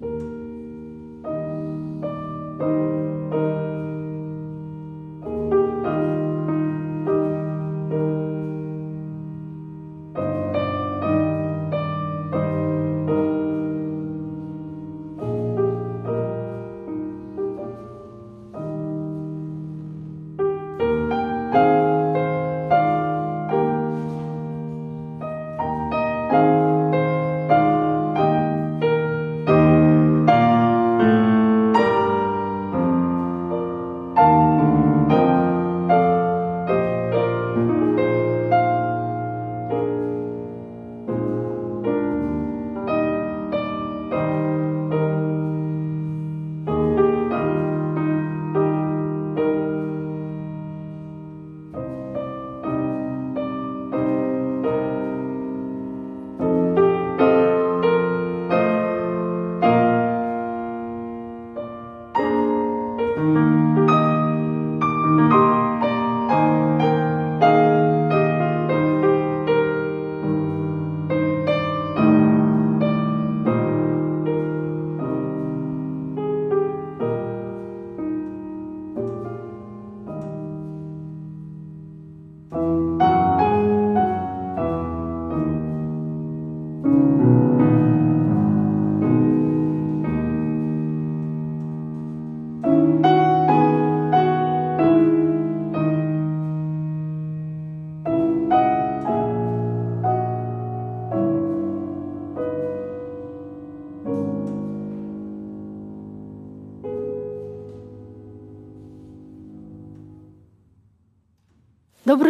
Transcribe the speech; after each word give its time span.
Dobry 0.00 0.27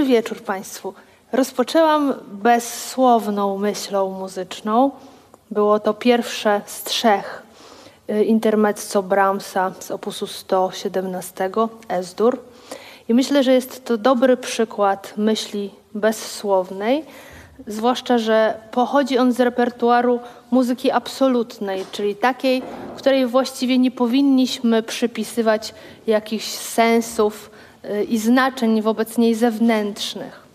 wieczór 0.09 0.41
Państwu. 0.41 0.95
Rozpoczęłam 1.33 2.15
bezsłowną 2.33 3.59
myślą 3.59 4.11
muzyczną. 4.11 4.91
Było 5.51 5.81
to 5.81 5.95
pierwsze 5.95 6.61
z 6.67 6.83
trzech 6.83 7.43
y, 8.11 8.25
intermezzo 8.25 9.03
Brahmsa 9.03 9.73
z 9.81 9.91
opusu 9.91 10.27
117 10.27 11.51
Esdur. 11.89 12.39
I 13.09 13.15
myślę, 13.15 13.43
że 13.43 13.53
jest 13.53 13.85
to 13.85 13.97
dobry 13.97 14.37
przykład 14.37 15.15
myśli 15.17 15.71
bezsłownej, 15.95 17.05
zwłaszcza, 17.67 18.19
że 18.19 18.55
pochodzi 18.71 19.19
on 19.19 19.33
z 19.33 19.41
repertuaru 19.41 20.21
muzyki 20.51 20.91
absolutnej, 20.91 21.85
czyli 21.93 22.17
takiej, 22.17 22.63
której 22.97 23.27
właściwie 23.27 23.79
nie 23.79 23.91
powinniśmy 23.91 24.83
przypisywać 24.83 25.75
jakichś 26.07 26.47
sensów, 26.47 27.51
i 28.09 28.19
znaczeń 28.19 28.83
wobec 28.83 29.19
niej 29.19 29.35
zewnętrznych. 29.35 30.49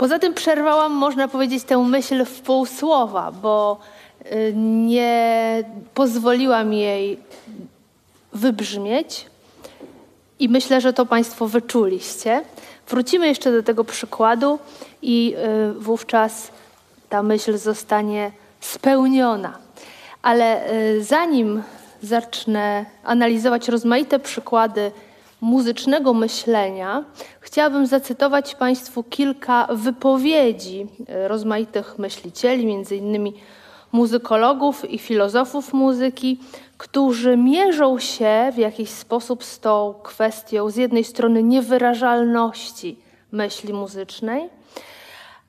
Poza 0.00 0.18
tym 0.18 0.34
przerwałam, 0.34 0.92
można 0.92 1.28
powiedzieć, 1.28 1.64
tę 1.64 1.78
myśl 1.78 2.24
w 2.24 2.40
pół 2.40 2.66
słowa, 2.66 3.32
bo 3.42 3.78
y, 4.26 4.52
nie 4.86 5.64
pozwoliłam 5.94 6.72
jej 6.72 7.18
wybrzmieć 8.32 9.26
i 10.38 10.48
myślę, 10.48 10.80
że 10.80 10.92
to 10.92 11.06
Państwo 11.06 11.48
wyczuliście. 11.48 12.42
Wrócimy 12.88 13.26
jeszcze 13.26 13.52
do 13.52 13.62
tego 13.62 13.84
przykładu 13.84 14.58
i 15.02 15.34
y, 15.68 15.72
wówczas 15.72 16.50
ta 17.08 17.22
myśl 17.22 17.58
zostanie 17.58 18.32
spełniona. 18.60 19.58
Ale 20.22 20.72
y, 20.72 21.04
zanim 21.04 21.62
zacznę 22.02 22.84
analizować 23.04 23.68
rozmaite 23.68 24.18
przykłady 24.18 24.92
muzycznego 25.40 26.14
myślenia, 26.14 27.04
chciałabym 27.40 27.86
zacytować 27.86 28.54
Państwu 28.54 29.02
kilka 29.02 29.66
wypowiedzi 29.70 30.86
e, 31.08 31.28
rozmaitych 31.28 31.98
myślicieli, 31.98 32.66
między 32.66 32.96
innymi 32.96 33.34
muzykologów 33.92 34.90
i 34.90 34.98
filozofów 34.98 35.72
muzyki, 35.72 36.40
którzy 36.78 37.36
mierzą 37.36 37.98
się 37.98 38.52
w 38.54 38.58
jakiś 38.58 38.90
sposób 38.90 39.44
z 39.44 39.60
tą 39.60 39.94
kwestią 40.02 40.70
z 40.70 40.76
jednej 40.76 41.04
strony 41.04 41.42
niewyrażalności 41.42 42.98
myśli 43.32 43.72
muzycznej, 43.72 44.48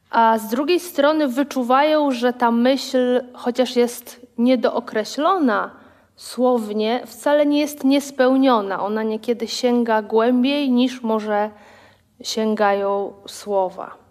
a 0.10 0.38
z 0.38 0.50
drugiej 0.50 0.80
strony 0.80 1.28
wyczuwają, 1.28 2.12
że 2.12 2.34
ta 2.34 2.52
myśl, 2.52 3.24
chociaż 3.34 3.76
jest 3.76 4.28
niedookreślona, 4.38 5.81
słownie 6.16 7.02
wcale 7.06 7.46
nie 7.46 7.60
jest 7.60 7.84
niespełniona. 7.84 8.84
Ona 8.84 9.04
niekiedy 9.04 9.48
sięga 9.48 10.02
głębiej 10.02 10.72
niż 10.72 11.02
może 11.02 11.50
sięgają 12.24 13.14
słowa. 13.28 14.02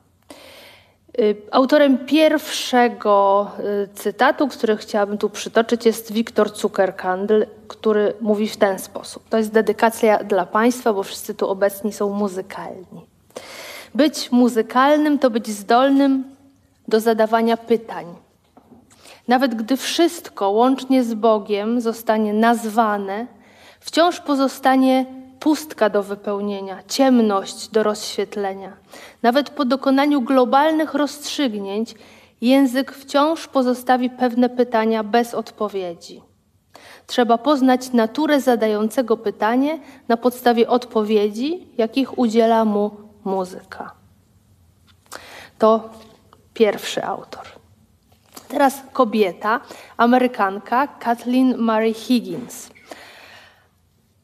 Y, 1.18 1.36
autorem 1.50 1.98
pierwszego 2.06 3.50
y, 3.84 3.88
cytatu, 3.94 4.48
który 4.48 4.76
chciałabym 4.76 5.18
tu 5.18 5.30
przytoczyć, 5.30 5.86
jest 5.86 6.12
Wiktor 6.12 6.56
Zuckerkandl, 6.56 7.46
który 7.68 8.14
mówi 8.20 8.48
w 8.48 8.56
ten 8.56 8.78
sposób. 8.78 9.28
To 9.28 9.36
jest 9.36 9.52
dedykacja 9.52 10.24
dla 10.24 10.46
Państwa, 10.46 10.92
bo 10.92 11.02
wszyscy 11.02 11.34
tu 11.34 11.48
obecni 11.48 11.92
są 11.92 12.10
muzykalni. 12.10 13.06
Być 13.94 14.32
muzykalnym 14.32 15.18
to 15.18 15.30
być 15.30 15.48
zdolnym 15.48 16.24
do 16.88 17.00
zadawania 17.00 17.56
pytań 17.56 18.06
nawet 19.30 19.54
gdy 19.54 19.76
wszystko 19.76 20.50
łącznie 20.50 21.04
z 21.04 21.14
Bogiem 21.14 21.80
zostanie 21.80 22.34
nazwane, 22.34 23.26
wciąż 23.80 24.20
pozostanie 24.20 25.06
pustka 25.40 25.90
do 25.90 26.02
wypełnienia, 26.02 26.82
ciemność 26.88 27.68
do 27.68 27.82
rozświetlenia. 27.82 28.76
Nawet 29.22 29.50
po 29.50 29.64
dokonaniu 29.64 30.22
globalnych 30.22 30.94
rozstrzygnięć 30.94 31.94
język 32.40 32.92
wciąż 32.92 33.46
pozostawi 33.46 34.10
pewne 34.10 34.48
pytania 34.48 35.04
bez 35.04 35.34
odpowiedzi. 35.34 36.22
Trzeba 37.06 37.38
poznać 37.38 37.92
naturę 37.92 38.40
zadającego 38.40 39.16
pytanie 39.16 39.78
na 40.08 40.16
podstawie 40.16 40.68
odpowiedzi, 40.68 41.66
jakich 41.78 42.18
udziela 42.18 42.64
mu 42.64 42.90
muzyka. 43.24 43.94
To 45.58 45.90
pierwszy 46.54 47.04
autor. 47.04 47.59
Teraz 48.50 48.82
kobieta, 48.92 49.60
Amerykanka 49.96 50.86
Kathleen 50.86 51.56
Mary 51.58 51.94
Higgins. 51.94 52.70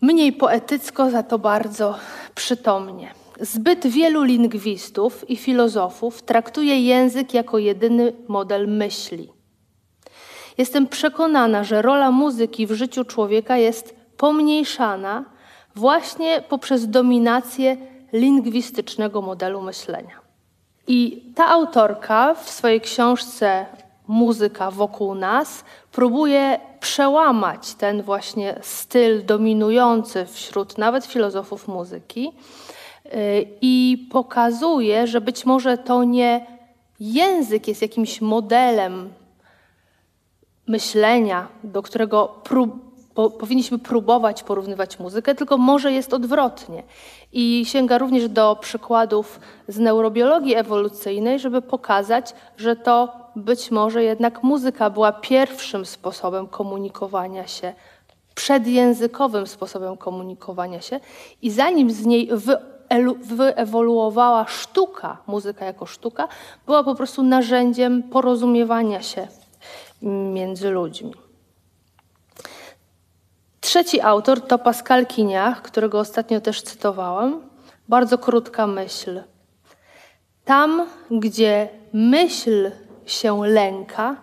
Mniej 0.00 0.32
poetycko, 0.32 1.10
za 1.10 1.22
to 1.22 1.38
bardzo 1.38 1.98
przytomnie. 2.34 3.10
Zbyt 3.40 3.86
wielu 3.86 4.22
lingwistów 4.22 5.30
i 5.30 5.36
filozofów 5.36 6.22
traktuje 6.22 6.80
język 6.80 7.34
jako 7.34 7.58
jedyny 7.58 8.12
model 8.28 8.68
myśli. 8.68 9.32
Jestem 10.58 10.86
przekonana, 10.86 11.64
że 11.64 11.82
rola 11.82 12.10
muzyki 12.10 12.66
w 12.66 12.72
życiu 12.72 13.04
człowieka 13.04 13.56
jest 13.56 13.96
pomniejszana 14.16 15.24
właśnie 15.74 16.42
poprzez 16.48 16.90
dominację 16.90 17.76
lingwistycznego 18.12 19.22
modelu 19.22 19.62
myślenia. 19.62 20.20
I 20.86 21.24
ta 21.34 21.46
autorka 21.46 22.34
w 22.34 22.50
swojej 22.50 22.80
książce 22.80 23.66
muzyka 24.08 24.70
wokół 24.70 25.14
nas, 25.14 25.64
próbuje 25.92 26.60
przełamać 26.80 27.74
ten 27.74 28.02
właśnie 28.02 28.58
styl 28.62 29.26
dominujący 29.26 30.26
wśród 30.26 30.78
nawet 30.78 31.06
filozofów 31.06 31.68
muzyki 31.68 32.32
y, 33.06 33.46
i 33.60 34.06
pokazuje, 34.12 35.06
że 35.06 35.20
być 35.20 35.46
może 35.46 35.78
to 35.78 36.04
nie 36.04 36.46
język 37.00 37.68
jest 37.68 37.82
jakimś 37.82 38.20
modelem 38.20 39.12
myślenia, 40.66 41.48
do 41.64 41.82
którego 41.82 42.40
po, 43.16 43.30
powinniśmy 43.30 43.78
próbować 43.78 44.42
porównywać 44.42 44.98
muzykę, 44.98 45.34
tylko 45.34 45.58
może 45.58 45.92
jest 45.92 46.14
odwrotnie. 46.14 46.82
I 47.32 47.64
sięga 47.66 47.98
również 47.98 48.28
do 48.28 48.56
przykładów 48.60 49.40
z 49.68 49.78
neurobiologii 49.78 50.54
ewolucyjnej, 50.54 51.38
żeby 51.38 51.62
pokazać, 51.62 52.34
że 52.56 52.76
to 52.76 53.08
być 53.36 53.70
może 53.70 54.02
jednak 54.02 54.42
muzyka 54.42 54.90
była 54.90 55.12
pierwszym 55.12 55.86
sposobem 55.86 56.46
komunikowania 56.46 57.46
się, 57.46 57.72
przedjęzykowym 58.34 59.46
sposobem 59.46 59.96
komunikowania 59.96 60.80
się, 60.80 61.00
i 61.42 61.50
zanim 61.50 61.90
z 61.90 62.06
niej 62.06 62.30
wyewoluowała 63.22 64.46
sztuka, 64.48 65.18
muzyka 65.26 65.64
jako 65.64 65.86
sztuka, 65.86 66.28
była 66.66 66.84
po 66.84 66.94
prostu 66.94 67.22
narzędziem 67.22 68.02
porozumiewania 68.02 69.02
się 69.02 69.28
między 70.02 70.70
ludźmi. 70.70 71.25
Trzeci 73.76 74.00
autor 74.00 74.40
to 74.40 74.58
Pascal 74.58 75.06
Kiniach, 75.06 75.62
którego 75.62 76.00
ostatnio 76.00 76.40
też 76.40 76.62
cytowałam. 76.62 77.42
Bardzo 77.88 78.18
krótka 78.18 78.66
myśl. 78.66 79.22
Tam, 80.44 80.86
gdzie 81.10 81.68
myśl 81.92 82.70
się 83.06 83.46
lęka, 83.46 84.16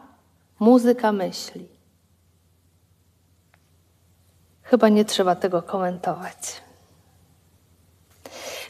muzyka 0.60 1.12
myśli. 1.12 1.68
Chyba 4.64 4.90
nie 4.90 5.06
trzeba 5.06 5.36
tego 5.36 5.62
komentować. 5.62 6.62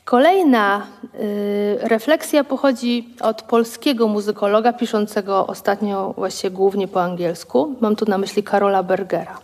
Kolejna 0.05 0.87
y, 1.15 1.77
refleksja 1.81 2.43
pochodzi 2.43 3.15
od 3.21 3.41
polskiego 3.41 4.07
muzykologa 4.07 4.73
piszącego 4.73 5.47
ostatnio 5.47 6.13
właśnie 6.17 6.51
głównie 6.51 6.87
po 6.87 7.03
angielsku. 7.03 7.75
Mam 7.81 7.95
tu 7.95 8.05
na 8.05 8.17
myśli 8.17 8.43
Karola 8.43 8.83
Bergera. 8.83 9.39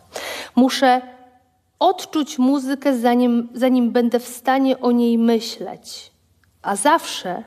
Muszę 0.55 1.18
odczuć 1.79 2.39
muzykę, 2.39 2.97
zanim, 2.97 3.49
zanim 3.53 3.91
będę 3.91 4.19
w 4.19 4.27
stanie 4.27 4.79
o 4.79 4.91
niej 4.91 5.17
myśleć, 5.17 6.11
a 6.61 6.75
zawsze 6.75 7.43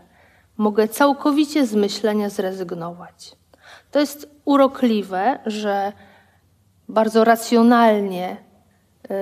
mogę 0.56 0.88
całkowicie 0.88 1.66
z 1.66 1.74
myślenia 1.74 2.30
zrezygnować. 2.30 3.36
To 3.90 4.00
jest 4.00 4.28
urokliwe, 4.44 5.38
że 5.46 5.92
bardzo 6.88 7.24
racjonalnie 7.24 8.36
yy, 9.10 9.16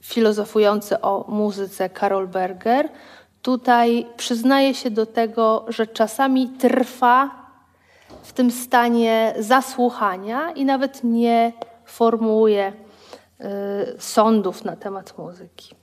filozofujący 0.00 1.00
o 1.00 1.24
muzyce 1.28 1.88
Karol 1.88 2.28
Berger 2.28 2.88
tutaj 3.42 4.06
przyznaje 4.16 4.74
się 4.74 4.90
do 4.90 5.06
tego, 5.06 5.64
że 5.68 5.86
czasami 5.86 6.48
trwa 6.48 7.30
w 8.22 8.32
tym 8.32 8.50
stanie 8.50 9.34
zasłuchania 9.38 10.50
i 10.50 10.64
nawet 10.64 11.04
nie 11.04 11.52
formułuje 11.84 12.72
sądów 13.98 14.64
na 14.64 14.76
temat 14.76 15.18
muzyki. 15.18 15.74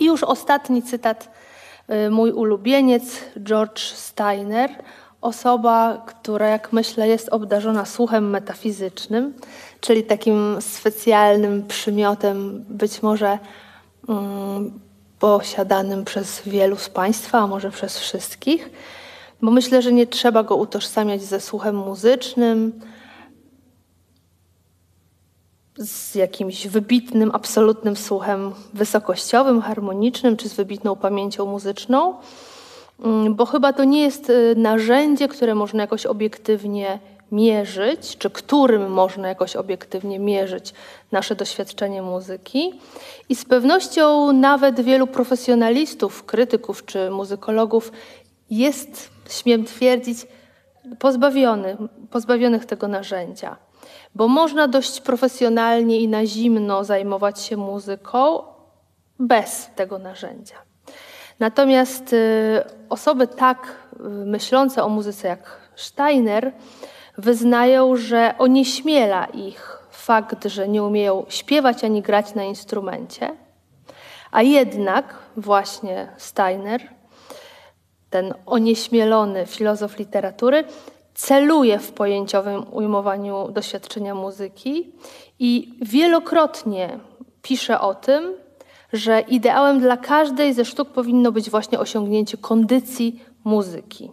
I 0.00 0.04
już 0.04 0.22
ostatni 0.22 0.82
cytat, 0.82 1.30
y, 2.06 2.10
mój 2.10 2.32
ulubieniec 2.32 3.04
George 3.42 3.80
Steiner, 3.80 4.70
osoba, 5.20 6.02
która, 6.06 6.48
jak 6.48 6.72
myślę, 6.72 7.08
jest 7.08 7.28
obdarzona 7.28 7.84
słuchem 7.84 8.30
metafizycznym, 8.30 9.34
czyli 9.80 10.04
takim 10.04 10.56
specjalnym 10.60 11.66
przymiotem, 11.66 12.64
być 12.68 13.02
może 13.02 13.38
um, 14.08 14.80
posiadanym 15.18 16.04
przez 16.04 16.42
wielu 16.46 16.76
z 16.76 16.88
Państwa, 16.88 17.38
a 17.38 17.46
może 17.46 17.70
przez 17.70 17.98
wszystkich, 17.98 18.70
bo 19.42 19.50
myślę, 19.50 19.82
że 19.82 19.92
nie 19.92 20.06
trzeba 20.06 20.42
go 20.42 20.56
utożsamiać 20.56 21.22
ze 21.22 21.40
słuchem 21.40 21.76
muzycznym, 21.76 22.80
z 25.78 26.14
jakimś 26.14 26.66
wybitnym, 26.66 27.30
absolutnym 27.34 27.96
słuchem 27.96 28.52
wysokościowym, 28.74 29.60
harmonicznym, 29.60 30.36
czy 30.36 30.48
z 30.48 30.54
wybitną 30.54 30.96
pamięcią 30.96 31.46
muzyczną, 31.46 32.14
mm, 33.04 33.34
bo 33.34 33.46
chyba 33.46 33.72
to 33.72 33.84
nie 33.84 34.02
jest 34.02 34.30
y, 34.30 34.54
narzędzie, 34.56 35.28
które 35.28 35.54
można 35.54 35.82
jakoś 35.82 36.06
obiektywnie 36.06 36.98
mierzyć, 37.32 38.16
czy 38.18 38.30
którym 38.30 38.92
można 38.92 39.28
jakoś 39.28 39.56
obiektywnie 39.56 40.18
mierzyć 40.18 40.74
nasze 41.12 41.34
doświadczenie 41.34 42.02
muzyki. 42.02 42.72
I 43.28 43.34
z 43.34 43.44
pewnością 43.44 44.32
nawet 44.32 44.80
wielu 44.80 45.06
profesjonalistów, 45.06 46.24
krytyków 46.24 46.84
czy 46.84 47.10
muzykologów 47.10 47.92
jest, 48.50 49.10
śmiem 49.30 49.64
twierdzić, 49.64 50.26
pozbawiony, 50.98 51.76
pozbawionych 52.10 52.66
tego 52.66 52.88
narzędzia. 52.88 53.67
Bo 54.14 54.28
można 54.28 54.68
dość 54.68 55.00
profesjonalnie 55.00 56.00
i 56.00 56.08
na 56.08 56.26
zimno 56.26 56.84
zajmować 56.84 57.40
się 57.40 57.56
muzyką 57.56 58.42
bez 59.18 59.70
tego 59.76 59.98
narzędzia. 59.98 60.56
Natomiast 61.38 62.12
y, 62.12 62.62
osoby 62.88 63.26
tak 63.26 63.76
y, 63.96 63.98
myślące 64.08 64.84
o 64.84 64.88
muzyce 64.88 65.28
jak 65.28 65.60
Steiner 65.76 66.52
wyznają, 67.18 67.96
że 67.96 68.34
onieśmiela 68.38 69.24
ich 69.24 69.78
fakt, 69.90 70.44
że 70.44 70.68
nie 70.68 70.82
umieją 70.82 71.24
śpiewać 71.28 71.84
ani 71.84 72.02
grać 72.02 72.34
na 72.34 72.44
instrumencie, 72.44 73.36
a 74.30 74.42
jednak 74.42 75.14
właśnie 75.36 76.08
Steiner, 76.16 76.80
ten 78.10 78.34
onieśmielony 78.46 79.46
filozof 79.46 79.98
literatury, 79.98 80.64
celuje 81.18 81.78
w 81.78 81.92
pojęciowym 81.92 82.66
ujmowaniu 82.72 83.48
doświadczenia 83.52 84.14
muzyki 84.14 84.92
i 85.38 85.74
wielokrotnie 85.82 86.98
pisze 87.42 87.80
o 87.80 87.94
tym, 87.94 88.34
że 88.92 89.20
ideałem 89.20 89.80
dla 89.80 89.96
każdej 89.96 90.54
ze 90.54 90.64
sztuk 90.64 90.88
powinno 90.88 91.32
być 91.32 91.50
właśnie 91.50 91.78
osiągnięcie 91.78 92.36
kondycji 92.36 93.22
muzyki. 93.44 94.10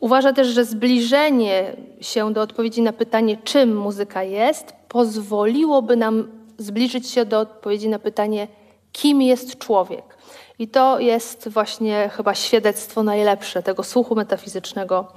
Uważa 0.00 0.32
też, 0.32 0.48
że 0.48 0.64
zbliżenie 0.64 1.76
się 2.00 2.32
do 2.32 2.42
odpowiedzi 2.42 2.82
na 2.82 2.92
pytanie, 2.92 3.36
czym 3.44 3.76
muzyka 3.76 4.22
jest, 4.22 4.72
pozwoliłoby 4.88 5.96
nam 5.96 6.28
zbliżyć 6.58 7.10
się 7.10 7.24
do 7.24 7.40
odpowiedzi 7.40 7.88
na 7.88 7.98
pytanie, 7.98 8.48
kim 8.92 9.22
jest 9.22 9.58
człowiek. 9.58 10.17
I 10.58 10.68
to 10.68 10.98
jest 10.98 11.48
właśnie 11.48 12.10
chyba 12.16 12.34
świadectwo 12.34 13.02
najlepsze 13.02 13.62
tego 13.62 13.82
słuchu 13.82 14.14
metafizycznego 14.14 15.12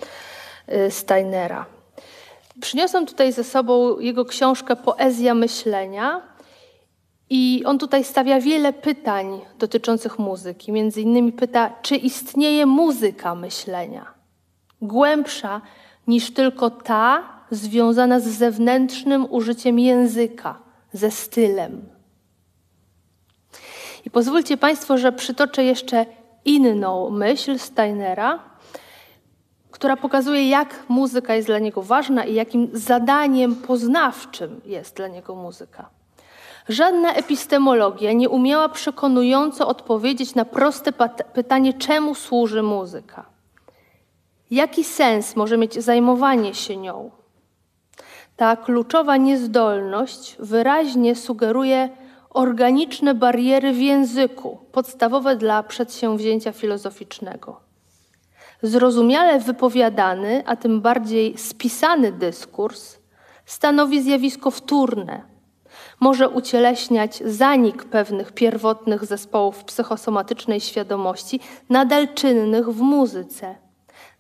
y, 0.87 0.91
Steinera. 0.91 1.65
Przyniosłam 2.61 3.05
tutaj 3.05 3.31
ze 3.33 3.43
sobą 3.43 3.99
jego 3.99 4.25
książkę 4.25 4.75
Poezja 4.75 5.33
myślenia. 5.33 6.21
I 7.29 7.63
on 7.65 7.77
tutaj 7.77 8.03
stawia 8.03 8.39
wiele 8.39 8.73
pytań 8.73 9.41
dotyczących 9.59 10.19
muzyki. 10.19 10.71
Między 10.71 11.01
innymi 11.01 11.31
pyta, 11.31 11.73
czy 11.81 11.95
istnieje 11.95 12.65
muzyka 12.65 13.35
myślenia? 13.35 14.21
głębsza 14.81 15.61
niż 16.07 16.33
tylko 16.33 16.69
ta 16.69 17.23
związana 17.51 18.19
z 18.19 18.27
zewnętrznym 18.27 19.27
użyciem 19.29 19.79
języka, 19.79 20.59
ze 20.93 21.11
stylem. 21.11 21.81
I 24.05 24.09
pozwólcie 24.09 24.57
Państwo, 24.57 24.97
że 24.97 25.11
przytoczę 25.11 25.63
jeszcze 25.63 26.05
inną 26.45 27.09
myśl 27.09 27.59
Steinera, 27.59 28.39
która 29.71 29.97
pokazuje, 29.97 30.49
jak 30.49 30.83
muzyka 30.89 31.35
jest 31.35 31.47
dla 31.47 31.59
niego 31.59 31.81
ważna 31.81 32.25
i 32.25 32.33
jakim 32.33 32.69
zadaniem 32.73 33.55
poznawczym 33.55 34.61
jest 34.65 34.95
dla 34.95 35.07
niego 35.07 35.35
muzyka. 35.35 35.89
Żadna 36.69 37.13
epistemologia 37.13 38.13
nie 38.13 38.29
umiała 38.29 38.69
przekonująco 38.69 39.67
odpowiedzieć 39.67 40.35
na 40.35 40.45
proste 40.45 40.93
pytanie, 41.33 41.73
czemu 41.73 42.15
służy 42.15 42.63
muzyka. 42.63 43.25
Jaki 44.51 44.83
sens 44.83 45.35
może 45.35 45.57
mieć 45.57 45.83
zajmowanie 45.83 46.53
się 46.53 46.77
nią? 46.77 47.11
Ta 48.37 48.55
kluczowa 48.55 49.17
niezdolność 49.17 50.35
wyraźnie 50.39 51.15
sugeruje 51.15 51.89
organiczne 52.33 53.15
bariery 53.15 53.73
w 53.73 53.81
języku, 53.81 54.57
podstawowe 54.71 55.35
dla 55.35 55.63
przedsięwzięcia 55.63 56.51
filozoficznego. 56.51 57.59
Zrozumiale 58.61 59.39
wypowiadany, 59.39 60.43
a 60.45 60.55
tym 60.55 60.81
bardziej 60.81 61.37
spisany 61.37 62.11
dyskurs 62.11 62.97
stanowi 63.45 64.01
zjawisko 64.01 64.51
wtórne. 64.51 65.21
Może 65.99 66.29
ucieleśniać 66.29 67.23
zanik 67.25 67.83
pewnych 67.83 68.31
pierwotnych 68.31 69.05
zespołów 69.05 69.63
psychosomatycznej 69.63 70.59
świadomości, 70.59 71.39
nadal 71.69 72.13
czynnych 72.13 72.69
w 72.69 72.81
muzyce 72.81 73.55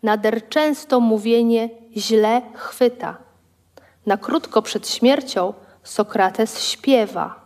nader 0.03 0.49
często 0.49 0.99
mówienie 0.99 1.69
źle 1.97 2.41
chwyta. 2.53 3.17
Na 4.05 4.17
krótko 4.17 4.61
przed 4.61 4.89
śmiercią 4.89 5.53
Sokrates 5.83 6.63
śpiewa. 6.63 7.40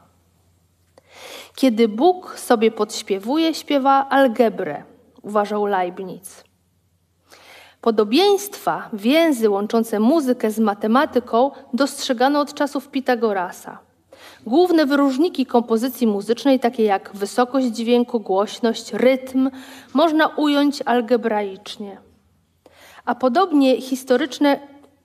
Kiedy 1.56 1.88
Bóg 1.88 2.40
sobie 2.40 2.72
podśpiewuje, 2.72 3.54
śpiewa 3.54 4.10
algebrę, 4.10 4.84
uważał 5.22 5.66
Leibniz. 5.66 6.44
Podobieństwa, 7.82 8.90
więzy 8.94 9.50
łączące 9.50 10.00
muzykę 10.00 10.52
z 10.52 10.60
matematyką 10.60 11.52
dostrzegano 11.74 12.40
od 12.40 12.54
czasów 12.54 12.90
Pitagorasa. 12.90 13.80
Główne 14.46 14.86
wyróżniki 14.86 15.46
kompozycji 15.46 16.08
muzycznej, 16.08 16.60
takie 16.60 16.84
jak 16.84 17.12
wysokość 17.14 17.68
dźwięku, 17.68 18.20
głośność, 18.20 18.94
rytm, 18.94 19.50
można 19.94 20.28
ująć 20.28 20.82
algebraicznie. 20.86 21.98
A 23.06 23.16
podobnie 23.16 23.82
historyczne 23.82 24.60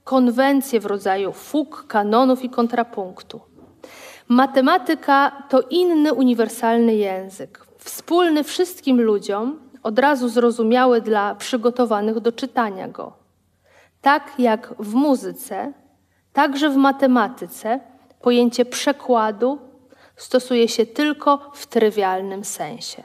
konwencje 0.05 0.81
w 0.81 0.87
rodzaju 0.87 1.33
fug, 1.33 1.85
kanonów 1.89 2.45
i 2.45 2.51
kontrapunktu. 2.51 3.41
Matematyka 4.31 5.43
to 5.49 5.61
inny 5.61 6.13
uniwersalny 6.15 6.95
język, 6.95 7.67
wspólny 7.79 8.45
wszystkim 8.45 9.01
ludziom, 9.01 9.61
od 9.83 9.99
razu 9.99 10.29
zrozumiały 10.29 11.01
dla 11.01 11.35
przygotowanych 11.35 12.21
do 12.21 12.33
czytania 12.33 12.89
go. 12.89 13.13
Tak 14.03 14.33
jak 14.39 14.75
w 14.79 14.95
muzyce, 14.95 15.73
także 16.33 16.71
w 16.71 16.77
matematyce 16.77 17.81
pojęcie 18.21 18.65
przekładu 18.65 19.59
stosuje 20.17 20.69
się 20.69 20.87
tylko 20.87 21.51
w 21.55 21.67
trywialnym 21.67 22.45
sensie. 22.45 23.05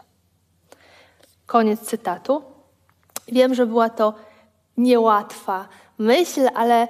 Koniec 1.45 1.81
cytatu. 1.81 2.43
Wiem, 3.27 3.55
że 3.55 3.65
była 3.65 3.89
to 3.89 4.13
niełatwa 4.77 5.67
myśl, 5.97 6.49
ale 6.55 6.87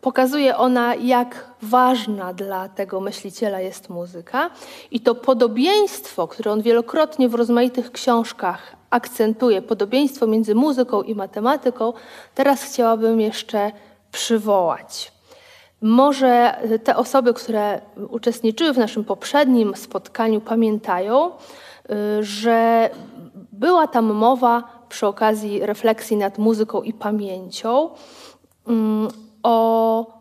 pokazuje 0.00 0.56
ona, 0.56 0.94
jak 0.94 1.50
ważna 1.62 2.32
dla 2.32 2.68
tego 2.68 3.00
myśliciela 3.00 3.60
jest 3.60 3.88
muzyka. 3.90 4.50
I 4.90 5.00
to 5.00 5.14
podobieństwo, 5.14 6.28
które 6.28 6.52
on 6.52 6.62
wielokrotnie 6.62 7.28
w 7.28 7.34
rozmaitych 7.34 7.92
książkach 7.92 8.76
akcentuje, 8.90 9.62
podobieństwo 9.62 10.26
między 10.26 10.54
muzyką 10.54 11.02
i 11.02 11.14
matematyką, 11.14 11.92
teraz 12.34 12.62
chciałabym 12.62 13.20
jeszcze 13.20 13.72
przywołać. 14.12 15.12
Może 15.82 16.54
te 16.84 16.96
osoby, 16.96 17.34
które 17.34 17.80
uczestniczyły 18.10 18.72
w 18.72 18.78
naszym 18.78 19.04
poprzednim 19.04 19.76
spotkaniu, 19.76 20.40
pamiętają, 20.40 21.30
y, 21.30 22.22
że 22.22 22.90
była 23.52 23.86
tam 23.86 24.04
mowa 24.04 24.62
przy 24.88 25.06
okazji 25.06 25.66
refleksji 25.66 26.16
nad 26.16 26.38
muzyką 26.38 26.82
i 26.82 26.92
pamięcią 26.92 27.90
mm, 28.66 29.08
o 29.42 30.20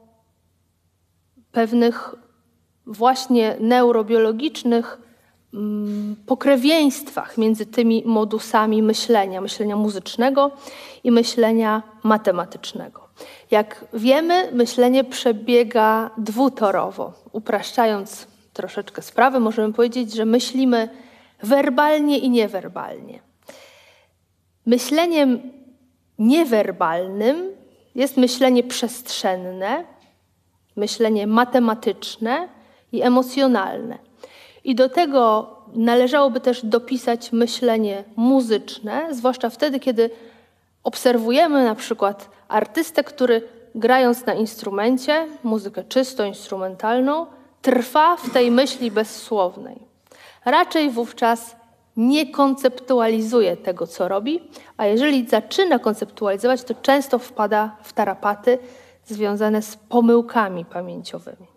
pewnych 1.51 2.15
właśnie 2.85 3.55
neurobiologicznych 3.59 5.01
mm, 5.53 6.15
pokrewieństwach 6.25 7.37
między 7.37 7.65
tymi 7.65 8.03
modusami 8.05 8.83
myślenia, 8.83 9.41
myślenia 9.41 9.75
muzycznego 9.75 10.51
i 11.03 11.11
myślenia 11.11 11.83
matematycznego. 12.03 13.09
Jak 13.51 13.85
wiemy, 13.93 14.49
myślenie 14.51 15.03
przebiega 15.03 16.11
dwutorowo. 16.17 17.13
Upraszczając 17.31 18.27
troszeczkę 18.53 19.01
sprawę, 19.01 19.39
możemy 19.39 19.73
powiedzieć, 19.73 20.13
że 20.13 20.25
myślimy 20.25 20.89
werbalnie 21.43 22.17
i 22.17 22.29
niewerbalnie. 22.29 23.19
Myśleniem 24.65 25.39
niewerbalnym 26.19 27.58
jest 27.99 28.17
myślenie 28.17 28.63
przestrzenne, 28.63 29.83
myślenie 30.75 31.27
matematyczne 31.27 32.47
i 32.91 33.01
emocjonalne. 33.01 33.97
I 34.63 34.75
do 34.75 34.89
tego 34.89 35.55
należałoby 35.73 36.39
też 36.39 36.65
dopisać 36.65 37.31
myślenie 37.31 38.03
muzyczne, 38.15 39.07
zwłaszcza 39.11 39.49
wtedy, 39.49 39.79
kiedy 39.79 40.09
obserwujemy 40.83 41.65
na 41.65 41.75
przykład 41.75 42.29
artystę, 42.47 43.03
który 43.03 43.41
grając 43.75 44.25
na 44.25 44.33
instrumencie, 44.33 45.27
muzykę 45.43 45.83
czysto 45.83 46.25
instrumentalną, 46.25 47.25
trwa 47.61 48.17
w 48.17 48.29
tej 48.29 48.51
myśli 48.51 48.91
bezsłownej. 48.91 49.79
Raczej 50.45 50.89
wówczas 50.89 51.55
nie 51.99 52.31
konceptualizuje 52.31 53.57
tego, 53.57 53.87
co 53.87 54.07
robi, 54.07 54.39
a 54.77 54.85
jeżeli 54.85 55.27
zaczyna 55.27 55.79
konceptualizować, 55.79 56.63
to 56.63 56.73
często 56.73 57.19
wpada 57.19 57.75
w 57.83 57.93
tarapaty 57.93 58.57
związane 59.05 59.61
z 59.61 59.75
pomyłkami 59.75 60.65
pamięciowymi. 60.65 61.47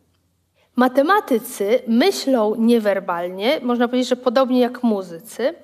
Matematycy 0.77 1.83
myślą 1.87 2.55
niewerbalnie, 2.55 3.61
można 3.63 3.89
powiedzieć, 3.89 4.09
że 4.09 4.17
podobnie 4.17 4.61
jak 4.61 4.83
muzycy. 4.83 5.55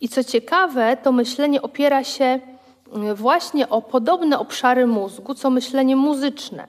I 0.00 0.08
co 0.08 0.24
ciekawe, 0.24 0.96
to 1.02 1.12
myślenie 1.12 1.62
opiera 1.62 2.04
się 2.04 2.40
mm, 2.92 3.14
właśnie 3.14 3.68
o 3.68 3.82
podobne 3.82 4.38
obszary 4.38 4.86
mózgu, 4.86 5.34
co 5.34 5.50
myślenie 5.50 5.96
muzyczne, 5.96 6.68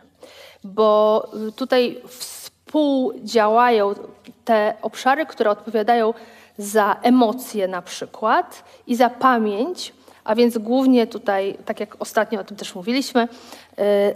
bo 0.63 1.27
y, 1.47 1.51
tutaj 1.51 2.01
współdziałają 2.07 3.93
te 4.45 4.73
obszary, 4.81 5.25
które 5.25 5.49
odpowiadają 5.49 6.13
za 6.57 6.99
emocje 7.01 7.67
na 7.67 7.81
przykład 7.81 8.63
i 8.87 8.95
za 8.95 9.09
pamięć, 9.09 9.93
a 10.23 10.35
więc 10.35 10.57
głównie 10.57 11.07
tutaj, 11.07 11.57
tak 11.65 11.79
jak 11.79 11.95
ostatnio 11.99 12.41
o 12.41 12.43
tym 12.43 12.57
też 12.57 12.75
mówiliśmy, 12.75 13.27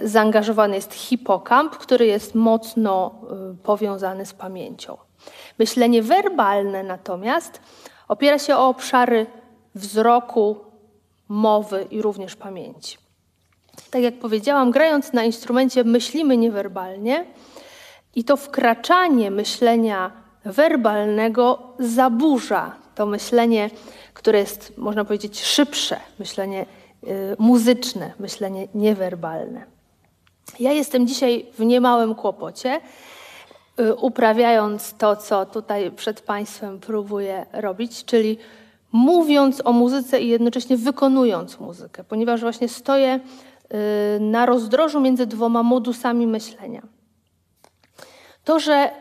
y, 0.01 0.07
zaangażowany 0.07 0.75
jest 0.75 0.93
hipokamp, 0.93 1.77
który 1.77 2.05
jest 2.05 2.35
mocno 2.35 3.11
y, 3.53 3.63
powiązany 3.63 4.25
z 4.25 4.33
pamięcią. 4.33 4.97
Myślenie 5.59 6.03
werbalne 6.03 6.83
natomiast 6.83 7.61
opiera 8.07 8.39
się 8.39 8.55
o 8.55 8.67
obszary 8.67 9.25
wzroku, 9.75 10.57
mowy 11.27 11.87
i 11.91 12.01
również 12.01 12.35
pamięci. 12.35 12.97
Tak 13.91 14.01
jak 14.01 14.19
powiedziałam, 14.19 14.71
grając 14.71 15.13
na 15.13 15.23
instrumencie 15.23 15.83
myślimy 15.83 16.37
niewerbalnie 16.37 17.25
i 18.15 18.23
to 18.23 18.37
wkraczanie 18.37 19.31
myślenia 19.31 20.11
werbalnego 20.49 21.59
zaburza 21.79 22.75
to 22.95 23.05
myślenie, 23.05 23.69
które 24.13 24.39
jest, 24.39 24.77
można 24.77 25.05
powiedzieć, 25.05 25.41
szybsze, 25.43 25.99
myślenie 26.19 26.65
y, 27.03 27.35
muzyczne, 27.39 28.13
myślenie 28.19 28.67
niewerbalne. 28.75 29.63
Ja 30.59 30.71
jestem 30.71 31.07
dzisiaj 31.07 31.45
w 31.57 31.65
niemałym 31.65 32.15
kłopocie, 32.15 32.81
y, 33.79 33.95
uprawiając 33.95 34.93
to, 34.93 35.15
co 35.15 35.45
tutaj 35.45 35.91
przed 35.91 36.21
Państwem 36.21 36.79
próbuję 36.79 37.45
robić, 37.53 38.05
czyli 38.05 38.37
mówiąc 38.91 39.61
o 39.65 39.71
muzyce 39.71 40.21
i 40.21 40.27
jednocześnie 40.27 40.77
wykonując 40.77 41.59
muzykę, 41.59 42.03
ponieważ 42.03 42.41
właśnie 42.41 42.69
stoję 42.69 43.19
y, 43.19 44.19
na 44.19 44.45
rozdrożu 44.45 44.99
między 44.99 45.25
dwoma 45.25 45.63
modusami 45.63 46.27
myślenia. 46.27 46.81
To, 48.43 48.59
że 48.59 48.91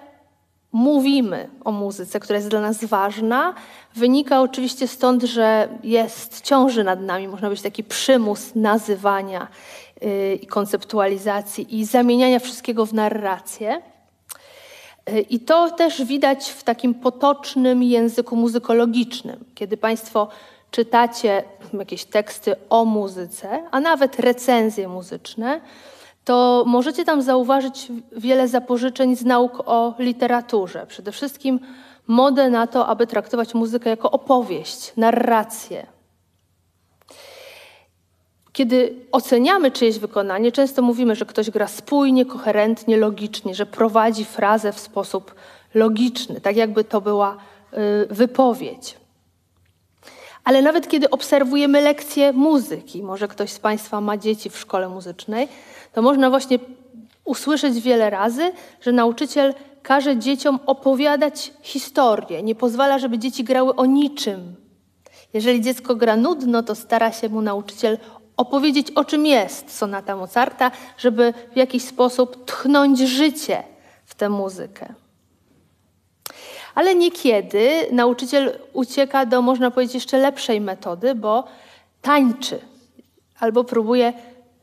mówimy 0.72 1.48
o 1.64 1.72
muzyce, 1.72 2.20
która 2.20 2.36
jest 2.36 2.48
dla 2.48 2.60
nas 2.60 2.84
ważna, 2.84 3.54
wynika 3.94 4.40
oczywiście 4.40 4.88
stąd, 4.88 5.22
że 5.22 5.68
jest, 5.82 6.40
ciąży 6.40 6.84
nad 6.84 7.00
nami, 7.00 7.28
można 7.28 7.50
być 7.50 7.62
taki 7.62 7.84
przymus 7.84 8.54
nazywania 8.54 9.48
yy, 10.00 10.34
i 10.34 10.46
konceptualizacji 10.46 11.78
i 11.80 11.84
zamieniania 11.84 12.38
wszystkiego 12.38 12.86
w 12.86 12.94
narrację. 12.94 13.82
Yy, 15.12 15.20
I 15.20 15.40
to 15.40 15.70
też 15.70 16.04
widać 16.04 16.50
w 16.50 16.62
takim 16.62 16.94
potocznym 16.94 17.82
języku 17.82 18.36
muzykologicznym, 18.36 19.44
kiedy 19.54 19.76
Państwo 19.76 20.28
czytacie 20.70 21.44
jakieś 21.78 22.04
teksty 22.04 22.56
o 22.70 22.84
muzyce, 22.84 23.62
a 23.70 23.80
nawet 23.80 24.20
recenzje 24.20 24.88
muzyczne, 24.88 25.60
to 26.28 26.64
możecie 26.66 27.04
tam 27.04 27.22
zauważyć 27.22 27.88
wiele 28.12 28.48
zapożyczeń 28.48 29.16
z 29.16 29.24
nauk 29.24 29.62
o 29.66 29.94
literaturze. 29.98 30.86
Przede 30.86 31.12
wszystkim 31.12 31.60
modę 32.06 32.50
na 32.50 32.66
to, 32.66 32.86
aby 32.86 33.06
traktować 33.06 33.54
muzykę 33.54 33.90
jako 33.90 34.10
opowieść, 34.10 34.92
narrację. 34.96 35.86
Kiedy 38.52 38.94
oceniamy 39.12 39.70
czyjeś 39.70 39.98
wykonanie, 39.98 40.52
często 40.52 40.82
mówimy, 40.82 41.16
że 41.16 41.26
ktoś 41.26 41.50
gra 41.50 41.66
spójnie, 41.66 42.26
koherentnie, 42.26 42.96
logicznie, 42.96 43.54
że 43.54 43.66
prowadzi 43.66 44.24
frazę 44.24 44.72
w 44.72 44.80
sposób 44.80 45.34
logiczny, 45.74 46.40
tak 46.40 46.56
jakby 46.56 46.84
to 46.84 47.00
była 47.00 47.36
y, 47.72 48.14
wypowiedź. 48.14 48.96
Ale 50.44 50.62
nawet 50.62 50.88
kiedy 50.88 51.10
obserwujemy 51.10 51.80
lekcje 51.80 52.32
muzyki, 52.32 53.02
może 53.02 53.28
ktoś 53.28 53.50
z 53.50 53.58
Państwa 53.58 54.00
ma 54.00 54.16
dzieci 54.16 54.50
w 54.50 54.58
szkole 54.58 54.88
muzycznej, 54.88 55.48
to 55.98 56.02
można 56.02 56.30
właśnie 56.30 56.58
usłyszeć 57.24 57.80
wiele 57.80 58.10
razy, 58.10 58.52
że 58.80 58.92
nauczyciel 58.92 59.54
każe 59.82 60.16
dzieciom 60.16 60.58
opowiadać 60.66 61.52
historię, 61.62 62.42
nie 62.42 62.54
pozwala, 62.54 62.98
żeby 62.98 63.18
dzieci 63.18 63.44
grały 63.44 63.74
o 63.74 63.86
niczym. 63.86 64.54
Jeżeli 65.34 65.60
dziecko 65.60 65.96
gra 65.96 66.16
nudno, 66.16 66.62
to 66.62 66.74
stara 66.74 67.12
się 67.12 67.28
mu 67.28 67.42
nauczyciel 67.42 67.98
opowiedzieć, 68.36 68.90
o 68.90 69.04
czym 69.04 69.26
jest 69.26 69.76
sonata 69.76 70.16
Mozarta, 70.16 70.70
żeby 70.98 71.34
w 71.52 71.56
jakiś 71.56 71.84
sposób 71.84 72.44
tchnąć 72.44 72.98
życie 72.98 73.62
w 74.06 74.14
tę 74.14 74.28
muzykę. 74.28 74.94
Ale 76.74 76.94
niekiedy 76.94 77.70
nauczyciel 77.92 78.58
ucieka 78.72 79.26
do, 79.26 79.42
można 79.42 79.70
powiedzieć, 79.70 79.94
jeszcze 79.94 80.18
lepszej 80.18 80.60
metody, 80.60 81.14
bo 81.14 81.44
tańczy 82.02 82.60
albo 83.40 83.64
próbuje 83.64 84.12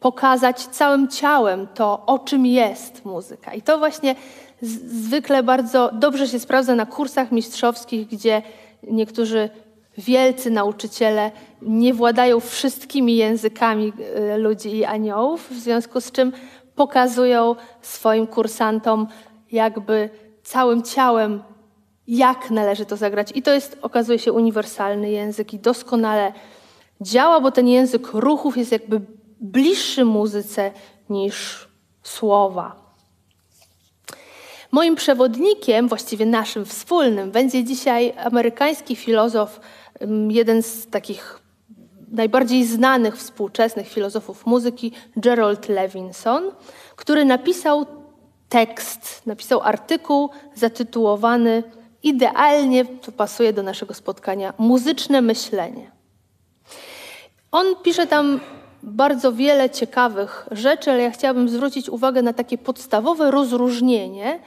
pokazać 0.05 0.65
całym 0.65 1.07
ciałem 1.07 1.67
to, 1.67 2.05
o 2.05 2.19
czym 2.19 2.45
jest 2.45 3.05
muzyka. 3.05 3.53
I 3.53 3.61
to 3.61 3.77
właśnie 3.77 4.15
zwykle 4.61 5.43
bardzo 5.43 5.89
dobrze 5.93 6.27
się 6.27 6.39
sprawdza 6.39 6.75
na 6.75 6.85
kursach 6.85 7.31
mistrzowskich, 7.31 8.07
gdzie 8.07 8.41
niektórzy 8.83 9.49
wielcy 9.97 10.51
nauczyciele 10.51 11.31
nie 11.61 11.93
władają 11.93 12.39
wszystkimi 12.39 13.15
językami 13.15 13.93
y, 14.33 14.37
ludzi 14.37 14.77
i 14.77 14.85
aniołów, 14.85 15.49
w 15.51 15.59
związku 15.59 16.01
z 16.01 16.11
czym 16.11 16.31
pokazują 16.75 17.55
swoim 17.81 18.27
kursantom 18.27 19.07
jakby 19.51 20.09
całym 20.43 20.83
ciałem, 20.83 21.43
jak 22.07 22.51
należy 22.51 22.85
to 22.85 22.97
zagrać. 22.97 23.31
I 23.35 23.41
to 23.41 23.53
jest, 23.53 23.77
okazuje 23.81 24.19
się, 24.19 24.33
uniwersalny 24.33 25.11
język 25.11 25.53
i 25.53 25.59
doskonale 25.59 26.33
działa, 27.01 27.41
bo 27.41 27.51
ten 27.51 27.67
język 27.67 28.07
ruchów 28.13 28.57
jest 28.57 28.71
jakby 28.71 29.01
bliższy 29.39 30.05
muzyce 30.05 30.71
niż 31.09 31.67
słowa. 32.03 32.85
Moim 34.71 34.95
przewodnikiem, 34.95 35.87
właściwie 35.87 36.25
naszym 36.25 36.65
wspólnym, 36.65 37.31
będzie 37.31 37.63
dzisiaj 37.63 38.13
amerykański 38.23 38.95
filozof, 38.95 39.59
jeden 40.29 40.63
z 40.63 40.87
takich 40.87 41.39
najbardziej 42.11 42.65
znanych 42.65 43.17
współczesnych 43.17 43.87
filozofów 43.87 44.45
muzyki, 44.45 44.91
Gerald 45.17 45.69
Levinson, 45.69 46.51
który 46.95 47.25
napisał 47.25 47.85
tekst, 48.49 49.21
napisał 49.25 49.61
artykuł 49.61 50.29
zatytułowany 50.55 51.63
idealnie, 52.03 52.85
to 52.85 53.11
pasuje 53.11 53.53
do 53.53 53.63
naszego 53.63 53.93
spotkania, 53.93 54.53
Muzyczne 54.57 55.21
myślenie. 55.21 55.91
On 57.51 57.75
pisze 57.83 58.07
tam 58.07 58.39
bardzo 58.85 59.33
wiele 59.33 59.69
ciekawych 59.69 60.47
rzeczy, 60.51 60.91
ale 60.91 61.03
ja 61.03 61.11
chciałabym 61.11 61.49
zwrócić 61.49 61.89
uwagę 61.89 62.21
na 62.21 62.33
takie 62.33 62.57
podstawowe 62.57 63.31
rozróżnienie, 63.31 64.39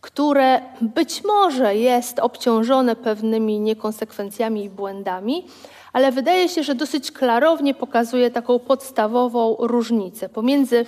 które 0.00 0.60
być 0.80 1.24
może 1.24 1.76
jest 1.76 2.18
obciążone 2.18 2.96
pewnymi 2.96 3.60
niekonsekwencjami 3.60 4.64
i 4.64 4.70
błędami, 4.70 5.46
ale 5.92 6.12
wydaje 6.12 6.48
się, 6.48 6.62
że 6.62 6.74
dosyć 6.74 7.12
klarownie 7.12 7.74
pokazuje 7.74 8.30
taką 8.30 8.58
podstawową 8.58 9.56
różnicę 9.58 10.28
pomiędzy 10.28 10.86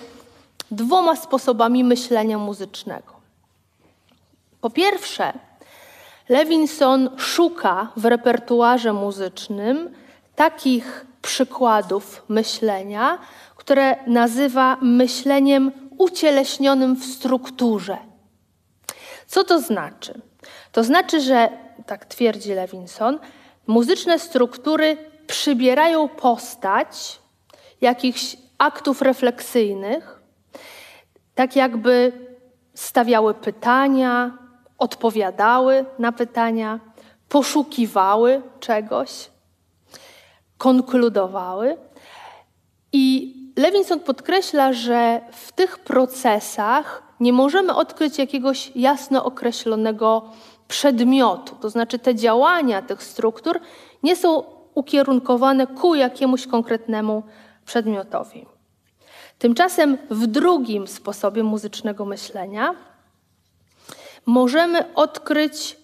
dwoma 0.70 1.16
sposobami 1.16 1.84
myślenia 1.84 2.38
muzycznego. 2.38 3.12
Po 4.60 4.70
pierwsze, 4.70 5.32
Levinson 6.28 7.10
szuka 7.16 7.88
w 7.96 8.04
repertuarze 8.04 8.92
muzycznym 8.92 9.90
takich 10.36 11.05
przykładów 11.26 12.24
myślenia, 12.28 13.18
które 13.56 13.96
nazywa 14.06 14.76
myśleniem 14.80 15.72
ucieleśnionym 15.98 16.96
w 16.96 17.04
strukturze. 17.04 17.98
Co 19.26 19.44
to 19.44 19.60
znaczy? 19.60 20.20
To 20.72 20.84
znaczy, 20.84 21.20
że, 21.20 21.48
tak 21.86 22.04
twierdzi 22.04 22.54
Levinson, 22.54 23.18
muzyczne 23.66 24.18
struktury 24.18 24.96
przybierają 25.26 26.08
postać 26.08 27.18
jakichś 27.80 28.36
aktów 28.58 29.02
refleksyjnych, 29.02 30.20
tak 31.34 31.56
jakby 31.56 32.12
stawiały 32.74 33.34
pytania, 33.34 34.38
odpowiadały 34.78 35.84
na 35.98 36.12
pytania, 36.12 36.80
poszukiwały 37.28 38.42
czegoś, 38.60 39.30
konkludowały. 40.58 41.76
I 42.92 43.34
Levinson 43.56 44.00
podkreśla, 44.00 44.72
że 44.72 45.20
w 45.32 45.52
tych 45.52 45.78
procesach 45.78 47.02
nie 47.20 47.32
możemy 47.32 47.74
odkryć 47.74 48.18
jakiegoś 48.18 48.72
jasno 48.74 49.24
określonego 49.24 50.32
przedmiotu. 50.68 51.56
To 51.60 51.70
znaczy, 51.70 51.98
te 51.98 52.14
działania 52.14 52.82
tych 52.82 53.02
struktur 53.02 53.60
nie 54.02 54.16
są 54.16 54.44
ukierunkowane 54.74 55.66
ku 55.66 55.94
jakiemuś 55.94 56.46
konkretnemu 56.46 57.22
przedmiotowi. 57.64 58.46
Tymczasem 59.38 59.98
w 60.10 60.26
drugim 60.26 60.86
sposobie 60.86 61.42
muzycznego 61.42 62.04
myślenia 62.04 62.74
możemy 64.26 64.94
odkryć 64.94 65.76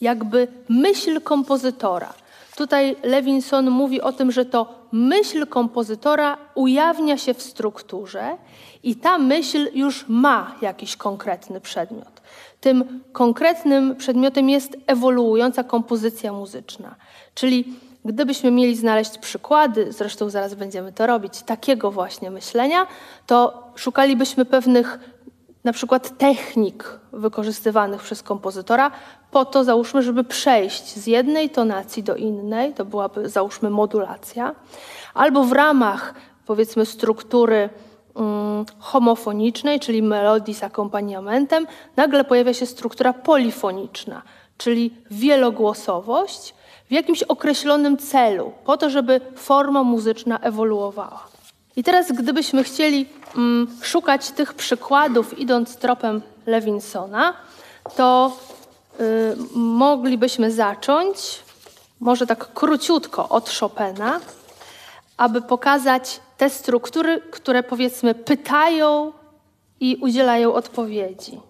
jakby 0.00 0.48
myśl 0.68 1.20
kompozytora. 1.20 2.14
Tutaj 2.56 2.96
Levinson 3.02 3.70
mówi 3.70 4.00
o 4.00 4.12
tym, 4.12 4.32
że 4.32 4.44
to 4.44 4.88
myśl 4.92 5.46
kompozytora 5.46 6.38
ujawnia 6.54 7.18
się 7.18 7.34
w 7.34 7.42
strukturze 7.42 8.36
i 8.82 8.96
ta 8.96 9.18
myśl 9.18 9.68
już 9.74 10.04
ma 10.08 10.54
jakiś 10.62 10.96
konkretny 10.96 11.60
przedmiot. 11.60 12.22
Tym 12.60 13.00
konkretnym 13.12 13.96
przedmiotem 13.96 14.50
jest 14.50 14.76
ewoluująca 14.86 15.64
kompozycja 15.64 16.32
muzyczna. 16.32 16.94
Czyli 17.34 17.74
gdybyśmy 18.04 18.50
mieli 18.50 18.76
znaleźć 18.76 19.18
przykłady, 19.18 19.92
zresztą 19.92 20.30
zaraz 20.30 20.54
będziemy 20.54 20.92
to 20.92 21.06
robić, 21.06 21.42
takiego 21.42 21.90
właśnie 21.90 22.30
myślenia, 22.30 22.86
to 23.26 23.68
szukalibyśmy 23.74 24.44
pewnych 24.44 24.98
na 25.64 25.72
przykład 25.72 26.18
technik 26.18 26.98
wykorzystywanych 27.12 28.02
przez 28.02 28.22
kompozytora 28.22 28.90
po 29.34 29.44
to, 29.44 29.64
załóżmy, 29.64 30.02
żeby 30.02 30.24
przejść 30.24 30.86
z 30.94 31.06
jednej 31.06 31.50
tonacji 31.50 32.02
do 32.02 32.16
innej, 32.16 32.72
to 32.72 32.84
byłaby, 32.84 33.28
załóżmy, 33.28 33.70
modulacja, 33.70 34.54
albo 35.14 35.44
w 35.44 35.52
ramach, 35.52 36.14
powiedzmy, 36.46 36.86
struktury 36.86 37.68
um, 38.14 38.64
homofonicznej, 38.78 39.80
czyli 39.80 40.02
melodii 40.02 40.54
z 40.54 40.62
akompaniamentem, 40.62 41.66
nagle 41.96 42.24
pojawia 42.24 42.54
się 42.54 42.66
struktura 42.66 43.12
polifoniczna, 43.12 44.22
czyli 44.58 44.94
wielogłosowość 45.10 46.54
w 46.88 46.92
jakimś 46.92 47.22
określonym 47.22 47.96
celu, 47.96 48.52
po 48.64 48.76
to, 48.76 48.90
żeby 48.90 49.20
forma 49.36 49.82
muzyczna 49.82 50.38
ewoluowała. 50.38 51.26
I 51.76 51.84
teraz, 51.84 52.12
gdybyśmy 52.12 52.64
chcieli 52.64 53.06
mm, 53.36 53.68
szukać 53.82 54.30
tych 54.30 54.54
przykładów, 54.54 55.38
idąc 55.38 55.76
tropem 55.76 56.22
Lewinsona, 56.46 57.34
to 57.96 58.32
y, 59.00 59.36
moglibyśmy 59.54 60.52
zacząć, 60.52 61.16
może 62.00 62.26
tak 62.26 62.52
króciutko, 62.54 63.28
od 63.28 63.50
Chopina, 63.50 64.20
aby 65.16 65.42
pokazać 65.42 66.20
te 66.36 66.50
struktury, 66.50 67.20
które 67.30 67.62
powiedzmy 67.62 68.14
pytają 68.14 69.12
i 69.80 69.96
udzielają 70.00 70.54
odpowiedzi. 70.54 71.40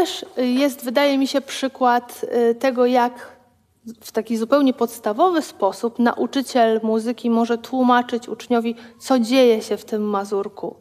Też 0.00 0.26
jest, 0.36 0.84
wydaje 0.84 1.18
mi 1.18 1.26
się, 1.26 1.40
przykład 1.40 2.26
y, 2.50 2.54
tego, 2.54 2.86
jak 2.86 3.12
w 4.00 4.12
taki 4.12 4.36
zupełnie 4.36 4.72
podstawowy 4.72 5.42
sposób 5.42 5.98
nauczyciel 5.98 6.80
muzyki 6.82 7.30
może 7.30 7.58
tłumaczyć 7.58 8.28
uczniowi, 8.28 8.76
co 8.98 9.18
dzieje 9.18 9.62
się 9.62 9.76
w 9.76 9.84
tym 9.84 10.02
mazurku. 10.02 10.76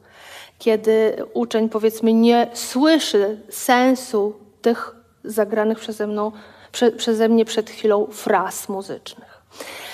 Kiedy 0.60 1.23
uczeń, 1.34 1.69
powiedzmy, 1.69 2.13
nie 2.13 2.47
słyszy 2.53 3.41
sensu 3.49 4.34
tych 4.62 4.95
zagranych 5.23 5.79
przeze, 5.79 6.08
mną, 6.08 6.32
prze, 6.71 6.91
przeze 6.91 7.29
mnie 7.29 7.45
przed 7.45 7.69
chwilą 7.69 8.08
fraz 8.12 8.69
muzycznych. 8.69 9.41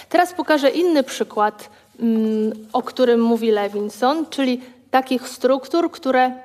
Teraz 0.09 0.33
pokażę 0.33 0.69
inny 0.69 1.03
przykład, 1.03 1.69
mm, 1.99 2.67
o 2.73 2.81
którym 2.81 3.21
mówi 3.21 3.51
Levinson, 3.51 4.25
czyli 4.29 4.61
takich 4.91 5.27
struktur, 5.27 5.91
które 5.91 6.44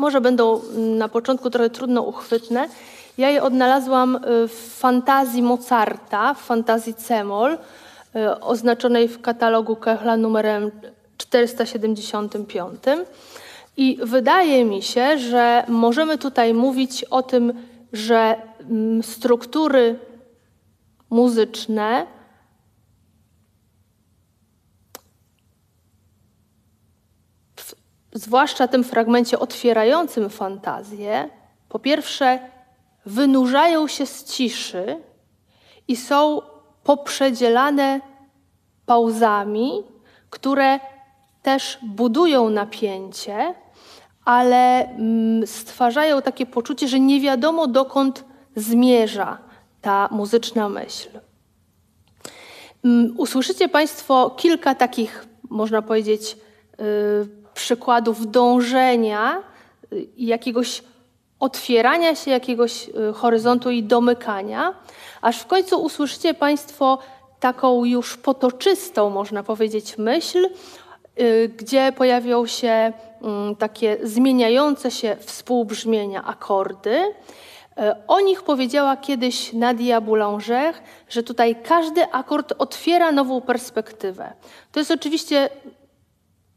może 0.00 0.20
będą 0.20 0.60
na 0.76 1.08
początku 1.08 1.50
trochę 1.50 1.70
trudno 1.70 2.02
uchwytne. 2.02 2.68
Ja 3.18 3.30
je 3.30 3.42
odnalazłam 3.42 4.16
y, 4.16 4.48
w 4.48 4.78
fantazji 4.78 5.42
Mozarta, 5.42 6.34
w 6.34 6.40
fantazji 6.40 6.94
Cemol, 6.94 7.52
y, 7.52 7.58
oznaczonej 8.40 9.08
w 9.08 9.20
katalogu 9.20 9.76
Kechla 9.76 10.16
numerem 10.16 10.70
475. 11.16 12.82
I 13.76 13.98
wydaje 14.02 14.64
mi 14.64 14.82
się, 14.82 15.18
że 15.18 15.64
możemy 15.68 16.18
tutaj 16.18 16.54
mówić 16.54 17.04
o 17.04 17.22
tym, 17.22 17.52
że 17.92 18.36
mm, 18.60 19.02
struktury 19.02 19.98
muzyczne 21.10 22.06
zwłaszcza 28.12 28.68
tym 28.68 28.84
fragmencie 28.84 29.38
otwierającym 29.38 30.30
fantazję, 30.30 31.28
po 31.68 31.78
pierwsze 31.78 32.38
wynurzają 33.06 33.88
się 33.88 34.06
z 34.06 34.24
ciszy 34.24 34.96
i 35.88 35.96
są 35.96 36.42
poprzedzielane 36.84 38.00
pauzami, 38.86 39.72
które 40.30 40.80
też 41.42 41.78
budują 41.82 42.50
napięcie, 42.50 43.54
ale 44.24 44.88
mm, 44.88 45.46
stwarzają 45.46 46.22
takie 46.22 46.46
poczucie, 46.46 46.88
że 46.88 47.00
nie 47.00 47.20
wiadomo 47.20 47.66
dokąd 47.66 48.24
zmierza 48.56 49.38
ta 49.80 50.08
muzyczna 50.10 50.68
myśl. 50.68 51.08
Mm, 52.84 53.14
usłyszycie 53.18 53.68
Państwo 53.68 54.30
kilka 54.30 54.74
takich, 54.74 55.26
można 55.50 55.82
powiedzieć, 55.82 56.36
y, 56.80 57.39
przykładów 57.60 58.30
dążenia 58.30 59.42
i 60.16 60.26
jakiegoś 60.26 60.82
otwierania 61.40 62.14
się 62.14 62.30
jakiegoś 62.30 62.88
y, 62.88 63.12
horyzontu 63.12 63.70
i 63.70 63.82
domykania, 63.82 64.74
aż 65.22 65.40
w 65.40 65.46
końcu 65.46 65.82
usłyszycie 65.82 66.34
Państwo 66.34 66.98
taką 67.40 67.84
już 67.84 68.16
potoczystą, 68.16 69.10
można 69.10 69.42
powiedzieć, 69.42 69.98
myśl, 69.98 70.48
y, 71.20 71.50
gdzie 71.56 71.92
pojawią 71.96 72.46
się 72.46 72.92
mm, 73.22 73.56
takie 73.56 73.98
zmieniające 74.02 74.90
się 74.90 75.16
współbrzmienia, 75.20 76.24
akordy. 76.24 76.96
Y, 76.96 77.12
o 78.06 78.20
nich 78.20 78.42
powiedziała 78.42 78.96
kiedyś 78.96 79.52
Nadia 79.52 80.00
Boulanger, 80.00 80.74
że 81.08 81.22
tutaj 81.22 81.56
każdy 81.62 82.12
akord 82.12 82.52
otwiera 82.58 83.12
nową 83.12 83.40
perspektywę. 83.40 84.32
To 84.72 84.80
jest 84.80 84.90
oczywiście 84.90 85.50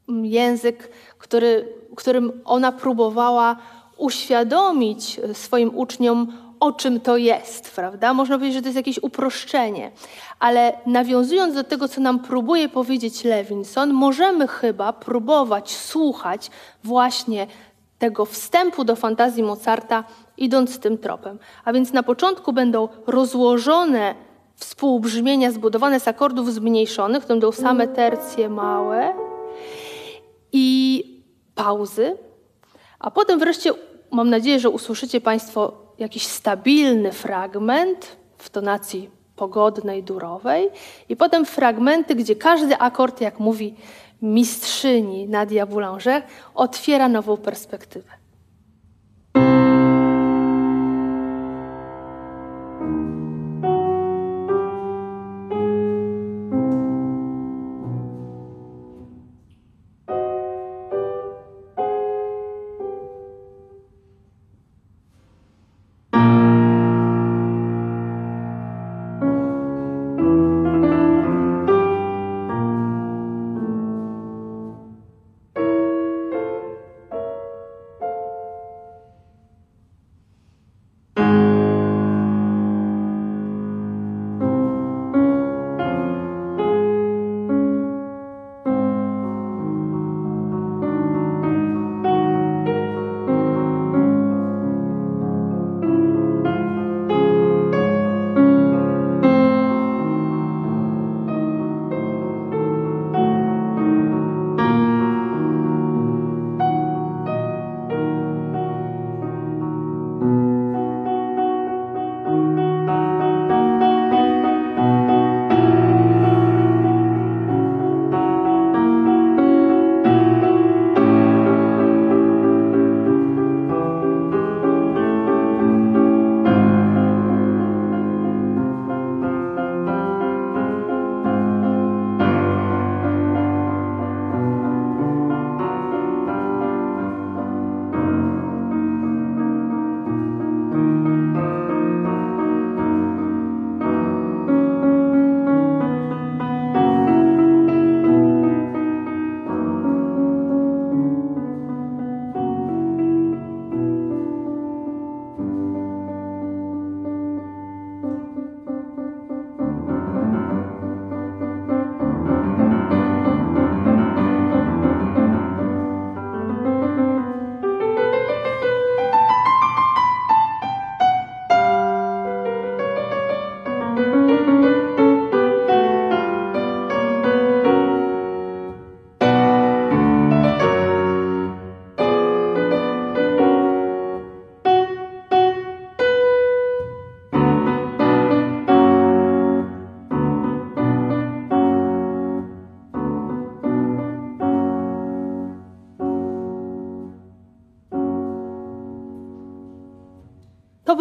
język, 0.08 0.92
który, 1.18 1.74
którym 1.96 2.42
ona 2.46 2.72
próbowała 2.72 3.56
uświadomić 3.98 5.20
swoim 5.34 5.78
uczniom, 5.78 6.34
o 6.60 6.72
czym 6.72 7.00
to 7.00 7.18
jest, 7.18 7.76
prawda? 7.76 8.14
Można 8.14 8.38
powiedzieć, 8.38 8.56
że 8.56 8.62
to 8.62 8.68
jest 8.68 8.78
jakieś 8.78 9.00
uproszczenie, 9.04 9.92
ale 10.40 10.74
nawiązując 10.86 11.56
do 11.56 11.64
tego, 11.64 11.88
co 11.88 12.02
nam 12.02 12.20
próbuje 12.20 12.70
powiedzieć 12.70 13.24
Levinson, 13.24 13.94
możemy 13.94 14.48
chyba 14.48 14.94
próbować 14.94 15.72
słuchać 15.72 16.52
właśnie 16.84 17.48
tego 18.00 18.26
wstępu 18.26 18.84
do 18.84 18.96
fantazji 18.96 19.44
Mozarta, 19.44 20.04
idąc 20.38 20.80
tym 20.80 20.98
tropem. 20.98 21.40
A 21.66 21.74
więc 21.74 21.94
na 21.94 22.04
początku 22.04 22.54
będą 22.54 22.88
rozłożone 23.08 24.16
współbrzmienia 24.56 25.52
zbudowane 25.52 26.00
z 26.00 26.08
akordów 26.08 26.54
zmniejszonych, 26.54 27.24
to 27.24 27.28
będą 27.28 27.52
same 27.52 27.88
tercje 27.88 28.50
małe 28.50 29.23
pauzy, 31.56 32.18
a 33.00 33.12
potem 33.12 33.40
wreszcie 33.40 33.72
mam 34.12 34.30
nadzieję, 34.30 34.60
że 34.60 34.70
usłyszycie 34.70 35.22
Państwo 35.22 35.74
jakiś 36.00 36.28
stabilny 36.28 37.12
fragment 37.12 38.18
w 38.38 38.50
tonacji 38.50 39.10
pogodnej, 39.36 40.04
durowej, 40.04 40.70
i 41.10 41.16
potem 41.16 41.46
fragmenty, 41.46 42.16
gdzie 42.16 42.36
każdy 42.36 42.78
akord, 42.78 43.22
jak 43.22 43.40
mówi 43.40 43.76
mistrzyni 44.22 45.28
Nadia 45.28 45.66
Boulanger, 45.66 46.24
otwiera 46.56 47.10
nową 47.10 47.38
perspektywę. 47.38 48.23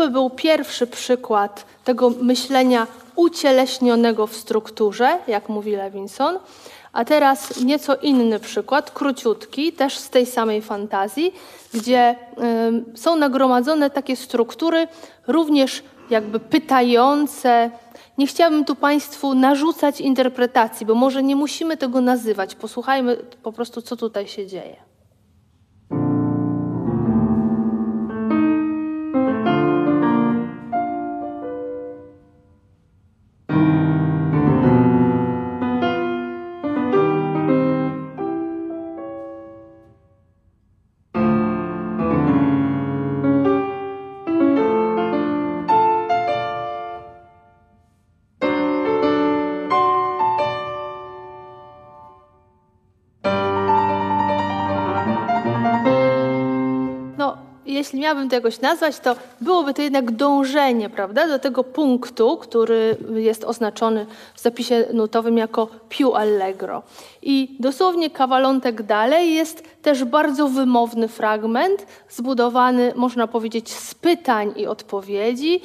By 0.02 0.10
był 0.10 0.30
pierwszy 0.30 0.86
przykład 0.86 1.66
tego 1.84 2.10
myślenia 2.10 2.86
ucieleśnionego 3.16 4.26
w 4.26 4.36
strukturze, 4.36 5.18
jak 5.28 5.48
mówi 5.48 5.76
Levinson. 5.76 6.38
A 6.92 7.04
teraz 7.04 7.60
nieco 7.60 7.96
inny 7.96 8.40
przykład, 8.40 8.90
króciutki, 8.90 9.72
też 9.72 9.98
z 9.98 10.10
tej 10.10 10.26
samej 10.26 10.62
fantazji, 10.62 11.34
gdzie 11.74 12.14
y, 12.94 12.98
są 12.98 13.16
nagromadzone 13.16 13.90
takie 13.90 14.16
struktury, 14.16 14.88
również 15.26 15.82
jakby 16.10 16.40
pytające. 16.40 17.70
Nie 18.18 18.26
chciałabym 18.26 18.64
tu 18.64 18.74
Państwu 18.74 19.34
narzucać 19.34 20.00
interpretacji, 20.00 20.86
bo 20.86 20.94
może 20.94 21.22
nie 21.22 21.36
musimy 21.36 21.76
tego 21.76 22.00
nazywać. 22.00 22.54
Posłuchajmy 22.54 23.16
po 23.42 23.52
prostu, 23.52 23.82
co 23.82 23.96
tutaj 23.96 24.28
się 24.28 24.46
dzieje. 24.46 24.91
Jeśli 57.92 58.02
miałabym 58.02 58.28
to 58.28 58.34
jakoś 58.34 58.60
nazwać, 58.60 58.98
to 58.98 59.16
byłoby 59.40 59.74
to 59.74 59.82
jednak 59.82 60.10
dążenie, 60.10 60.90
prawda, 60.90 61.28
do 61.28 61.38
tego 61.38 61.64
punktu, 61.64 62.36
który 62.36 62.96
jest 63.14 63.44
oznaczony 63.44 64.06
w 64.34 64.40
zapisie 64.40 64.84
nutowym 64.92 65.38
jako 65.38 65.68
più 65.88 66.14
allegro. 66.14 66.82
I 67.22 67.56
dosłownie 67.60 68.10
kawalątek 68.10 68.82
dalej 68.82 69.34
jest 69.34 69.64
też 69.82 70.04
bardzo 70.04 70.48
wymowny 70.48 71.08
fragment, 71.08 71.86
zbudowany, 72.08 72.92
można 72.96 73.26
powiedzieć, 73.26 73.72
z 73.72 73.94
pytań 73.94 74.52
i 74.56 74.66
odpowiedzi, 74.66 75.60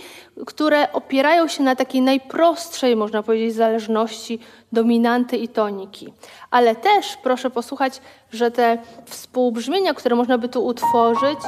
które 0.46 0.94
opierają 0.94 1.48
się 1.48 1.64
na 1.64 1.76
takiej 1.76 2.02
najprostszej, 2.02 2.96
można 2.96 3.24
powiedzieć, 3.24 3.56
zależności 3.56 4.40
dominanty 4.72 5.38
i 5.38 5.48
toniki. 5.48 6.14
Ale 6.52 6.76
też 6.76 7.18
proszę 7.24 7.50
posłuchać, 7.50 8.02
że 8.32 8.52
te 8.52 8.78
współbrzmienia, 9.06 9.94
które 9.94 10.16
można 10.16 10.38
by 10.38 10.50
tu 10.50 10.66
utworzyć, 10.66 11.40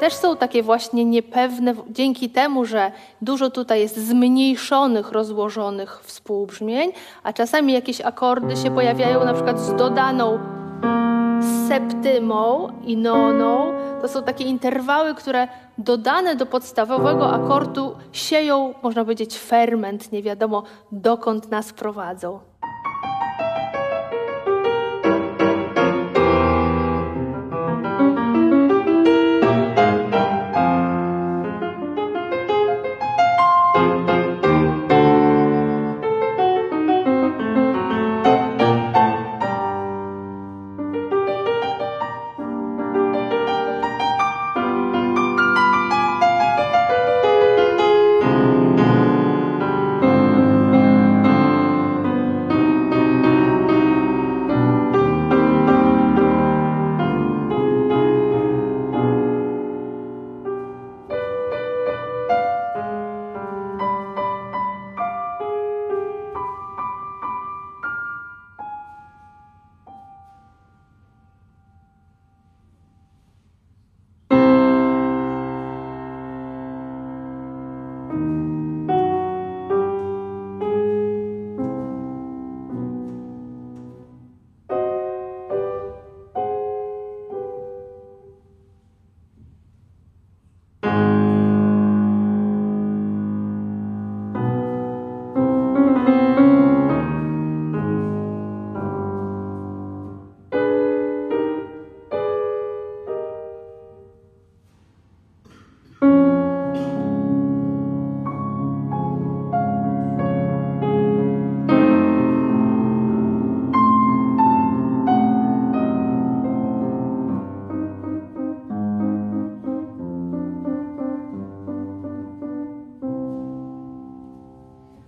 też 0.00 0.14
są 0.14 0.36
takie 0.36 0.62
właśnie 0.62 1.04
niepewne, 1.04 1.74
dzięki 1.90 2.30
temu, 2.30 2.64
że 2.64 2.92
dużo 3.22 3.50
tutaj 3.50 3.80
jest 3.80 3.96
zmniejszonych, 3.96 5.12
rozłożonych 5.12 6.00
współbrzmień, 6.02 6.92
a 7.22 7.32
czasami 7.32 7.72
jakieś 7.72 8.00
akordy 8.00 8.56
się 8.56 8.70
pojawiają 8.70 9.24
na 9.24 9.34
przykład 9.34 9.60
z 9.60 9.76
dodaną 9.76 10.38
septymą 11.68 12.68
i 12.84 12.96
noną. 12.96 13.72
To 14.02 14.08
są 14.08 14.22
takie 14.22 14.44
interwały, 14.44 15.14
które 15.14 15.48
dodane 15.78 16.36
do 16.36 16.46
podstawowego 16.46 17.30
akordu 17.30 17.96
sieją, 18.12 18.74
można 18.82 19.04
powiedzieć, 19.04 19.38
ferment, 19.38 20.12
nie 20.12 20.22
wiadomo 20.22 20.62
dokąd 20.92 21.50
nas 21.50 21.72
prowadzą. 21.72 22.40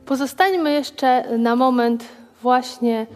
Pozostańmy 0.09 0.73
jeszcze 0.73 1.39
na 1.39 1.57
moment 1.57 2.05
właśnie 2.43 3.07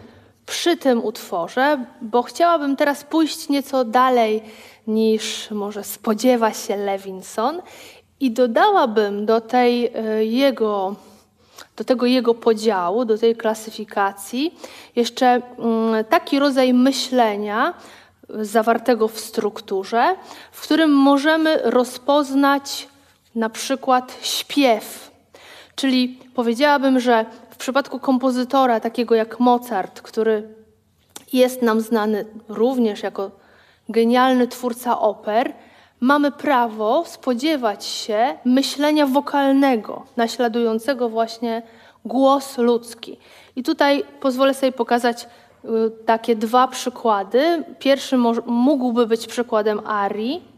przy 0.45 0.77
tym 0.77 1.03
utworze, 1.03 1.85
bo 2.01 2.23
chciałabym 2.23 2.75
teraz 2.75 3.03
pójść 3.03 3.49
nieco 3.49 3.85
dalej 3.85 4.43
niż 4.87 5.51
może 5.51 5.83
spodziewa 5.83 6.53
się 6.53 6.77
Levinson 6.77 7.61
i 8.19 8.31
dodałabym 8.31 9.25
do, 9.25 9.41
tej 9.41 9.85
e, 9.85 10.25
jego, 10.25 10.95
do 11.77 11.83
tego 11.83 12.05
jego 12.05 12.33
podziału, 12.33 13.05
do 13.05 13.17
tej 13.17 13.35
klasyfikacji 13.35 14.59
jeszcze 14.95 15.27
mm, 15.27 16.05
taki 16.05 16.39
rodzaj 16.39 16.73
myślenia 16.73 17.73
zawartego 18.29 19.07
w 19.07 19.19
strukturze, 19.19 20.15
w 20.51 20.61
którym 20.61 20.91
możemy 20.91 21.59
rozpoznać 21.63 22.87
na 23.35 23.49
przykład 23.49 24.17
śpiew 24.21 25.12
Czyli 25.75 26.19
powiedziałabym, 26.35 26.99
że 26.99 27.25
w 27.49 27.57
przypadku 27.57 27.99
kompozytora 27.99 28.79
takiego 28.79 29.15
jak 29.15 29.39
Mozart, 29.39 30.01
który 30.01 30.47
jest 31.33 31.61
nam 31.61 31.81
znany 31.81 32.25
również 32.49 33.03
jako 33.03 33.31
genialny 33.89 34.47
twórca 34.47 34.99
oper, 34.99 35.53
mamy 35.99 36.31
prawo 36.31 37.03
spodziewać 37.05 37.85
się 37.85 38.37
myślenia 38.45 39.07
wokalnego, 39.07 40.05
naśladującego 40.17 41.09
właśnie 41.09 41.61
głos 42.05 42.57
ludzki. 42.57 43.17
I 43.55 43.63
tutaj 43.63 44.03
pozwolę 44.19 44.53
sobie 44.53 44.71
pokazać 44.71 45.27
y, 45.65 45.67
takie 46.05 46.35
dwa 46.35 46.67
przykłady. 46.67 47.63
Pierwszy 47.79 48.17
mógłby 48.45 49.07
być 49.07 49.27
przykładem 49.27 49.81
arii, 49.87 50.52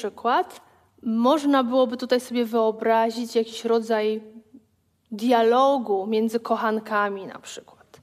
przykład. 0.00 0.60
Można 1.02 1.64
byłoby 1.64 1.96
tutaj 1.96 2.20
sobie 2.20 2.44
wyobrazić 2.44 3.36
jakiś 3.36 3.64
rodzaj 3.64 4.22
dialogu 5.10 6.06
między 6.06 6.40
kochankami 6.40 7.26
na 7.26 7.38
przykład. 7.38 8.00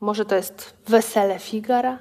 Może 0.00 0.24
to 0.24 0.34
jest 0.36 0.76
wesele 0.86 1.38
Figara? 1.38 1.98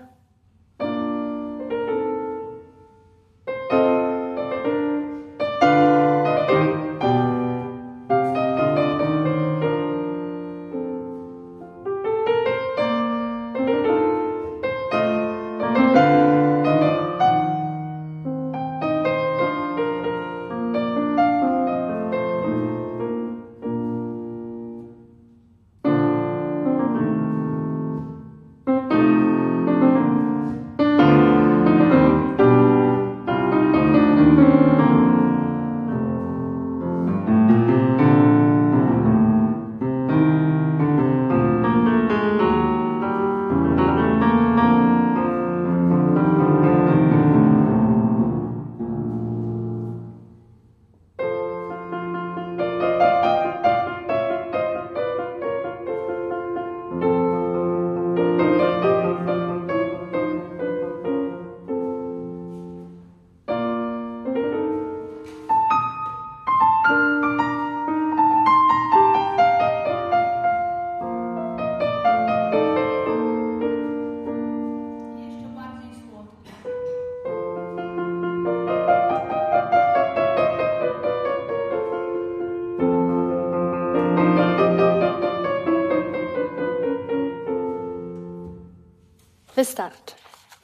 Wystarczy. 89.55 90.15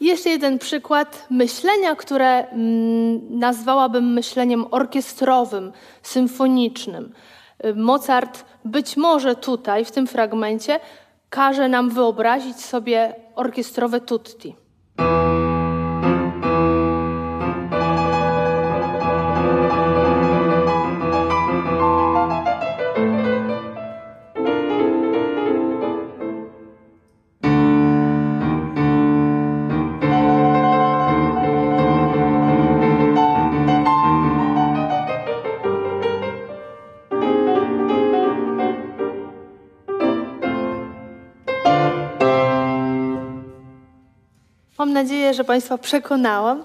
Jeszcze 0.02 0.30
jeden 0.30 0.60
przykład 0.60 1.28
myślenia, 1.30 1.96
które 1.96 2.48
mm, 2.48 3.40
nazwałabym 3.40 4.14
myśleniem 4.14 4.66
orkiestrowym, 4.72 5.72
symfonicznym. 6.02 7.14
Mozart 7.76 8.46
być 8.66 8.98
może 8.98 9.36
tutaj, 9.36 9.86
w 9.86 9.92
tym 9.92 10.08
fragmencie, 10.08 10.80
każe 11.30 11.70
nam 11.70 11.90
wyobrazić 11.90 12.66
sobie 12.66 13.16
orkiestrowe 13.36 14.00
tutti. 14.00 14.56
Mam 44.82 44.94
nadzieję, 44.94 45.34
że 45.34 45.44
Państwa 45.44 45.78
przekonałam. 45.78 46.64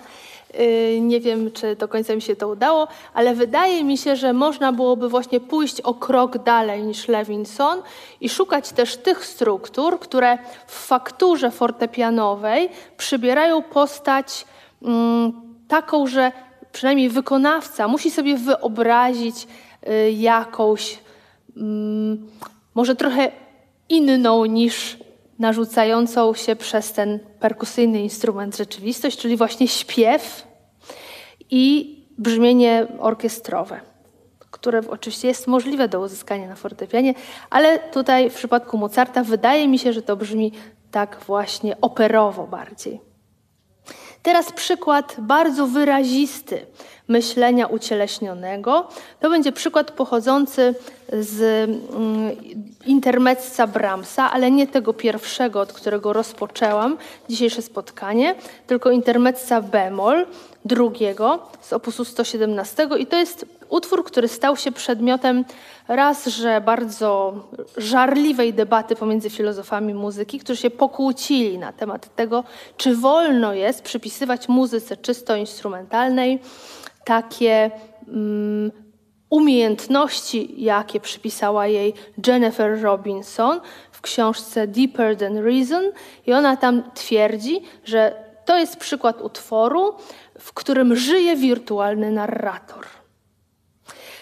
Y, 0.60 0.98
nie 1.00 1.20
wiem, 1.20 1.52
czy 1.52 1.76
do 1.76 1.88
końca 1.88 2.14
mi 2.14 2.22
się 2.22 2.36
to 2.36 2.48
udało, 2.48 2.88
ale 3.14 3.34
wydaje 3.34 3.84
mi 3.84 3.98
się, 3.98 4.16
że 4.16 4.32
można 4.32 4.72
byłoby 4.72 5.08
właśnie 5.08 5.40
pójść 5.40 5.80
o 5.80 5.94
krok 5.94 6.38
dalej 6.38 6.82
niż 6.82 7.08
Levinson 7.08 7.82
i 8.20 8.28
szukać 8.28 8.72
też 8.72 8.96
tych 8.96 9.26
struktur, 9.26 10.00
które 10.00 10.38
w 10.66 10.86
fakturze 10.86 11.50
fortepianowej 11.50 12.68
przybierają 12.96 13.62
postać 13.62 14.44
mm, 14.82 15.32
taką, 15.68 16.06
że 16.06 16.32
przynajmniej 16.72 17.08
wykonawca 17.08 17.88
musi 17.88 18.10
sobie 18.10 18.36
wyobrazić 18.36 19.46
y, 19.88 20.12
jakąś, 20.12 20.98
mm, 21.56 22.30
może 22.74 22.96
trochę 22.96 23.32
inną 23.88 24.44
niż 24.44 25.05
narzucającą 25.38 26.34
się 26.34 26.56
przez 26.56 26.92
ten 26.92 27.18
perkusyjny 27.40 28.02
instrument 28.02 28.56
rzeczywistość, 28.56 29.18
czyli 29.18 29.36
właśnie 29.36 29.68
śpiew 29.68 30.46
i 31.50 31.96
brzmienie 32.18 32.86
orkiestrowe, 32.98 33.80
które 34.50 34.80
oczywiście 34.88 35.28
jest 35.28 35.46
możliwe 35.46 35.88
do 35.88 36.00
uzyskania 36.00 36.48
na 36.48 36.56
fortepianie, 36.56 37.14
ale 37.50 37.78
tutaj 37.78 38.30
w 38.30 38.34
przypadku 38.34 38.78
Mozarta 38.78 39.24
wydaje 39.24 39.68
mi 39.68 39.78
się, 39.78 39.92
że 39.92 40.02
to 40.02 40.16
brzmi 40.16 40.52
tak 40.90 41.20
właśnie 41.26 41.80
operowo 41.80 42.46
bardziej. 42.46 43.00
Teraz 44.26 44.52
przykład 44.52 45.16
bardzo 45.18 45.66
wyrazisty 45.66 46.66
myślenia 47.08 47.66
ucieleśnionego. 47.66 48.88
To 49.20 49.30
będzie 49.30 49.52
przykład 49.52 49.90
pochodzący 49.90 50.74
z 51.12 51.40
mm, 51.40 52.36
intermezza 52.86 53.66
Brahmsa, 53.66 54.32
ale 54.32 54.50
nie 54.50 54.66
tego 54.66 54.92
pierwszego, 54.92 55.60
od 55.60 55.72
którego 55.72 56.12
rozpoczęłam 56.12 56.96
dzisiejsze 57.28 57.62
spotkanie, 57.62 58.34
tylko 58.66 58.90
intermezza 58.90 59.60
bemol 59.60 60.26
drugiego 60.66 61.38
z 61.60 61.72
opusu 61.72 62.04
117 62.04 62.88
i 62.98 63.06
to 63.06 63.16
jest 63.16 63.46
utwór, 63.68 64.04
który 64.04 64.28
stał 64.28 64.56
się 64.56 64.72
przedmiotem 64.72 65.44
raz, 65.88 66.26
że 66.26 66.60
bardzo 66.60 67.34
żarliwej 67.76 68.54
debaty 68.54 68.96
pomiędzy 68.96 69.30
filozofami 69.30 69.94
muzyki, 69.94 70.38
którzy 70.38 70.60
się 70.60 70.70
pokłócili 70.70 71.58
na 71.58 71.72
temat 71.72 72.14
tego, 72.14 72.44
czy 72.76 72.96
wolno 72.96 73.54
jest 73.54 73.82
przypisywać 73.82 74.48
muzyce 74.48 74.96
czysto 74.96 75.36
instrumentalnej 75.36 76.38
takie 77.04 77.70
um, 78.06 78.72
umiejętności, 79.30 80.64
jakie 80.64 81.00
przypisała 81.00 81.66
jej 81.66 81.94
Jennifer 82.26 82.82
Robinson 82.82 83.60
w 83.92 84.00
książce 84.00 84.66
Deeper 84.66 85.16
Than 85.16 85.38
Reason, 85.38 85.84
i 86.26 86.32
ona 86.32 86.56
tam 86.56 86.82
twierdzi, 86.94 87.62
że 87.84 88.26
to 88.44 88.58
jest 88.58 88.76
przykład 88.76 89.22
utworu, 89.22 89.94
w 90.46 90.52
którym 90.52 90.96
żyje 90.96 91.36
wirtualny 91.36 92.10
narrator. 92.10 92.84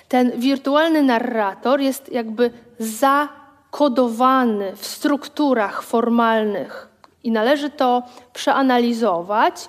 Ten 0.08 0.32
wirtualny 0.40 1.02
narrator 1.02 1.80
jest 1.80 2.12
jakby 2.12 2.50
zakodowany 2.78 4.76
w 4.76 4.86
strukturach 4.86 5.82
formalnych 5.82 6.88
i 7.22 7.30
należy 7.30 7.70
to 7.70 8.02
przeanalizować, 8.32 9.68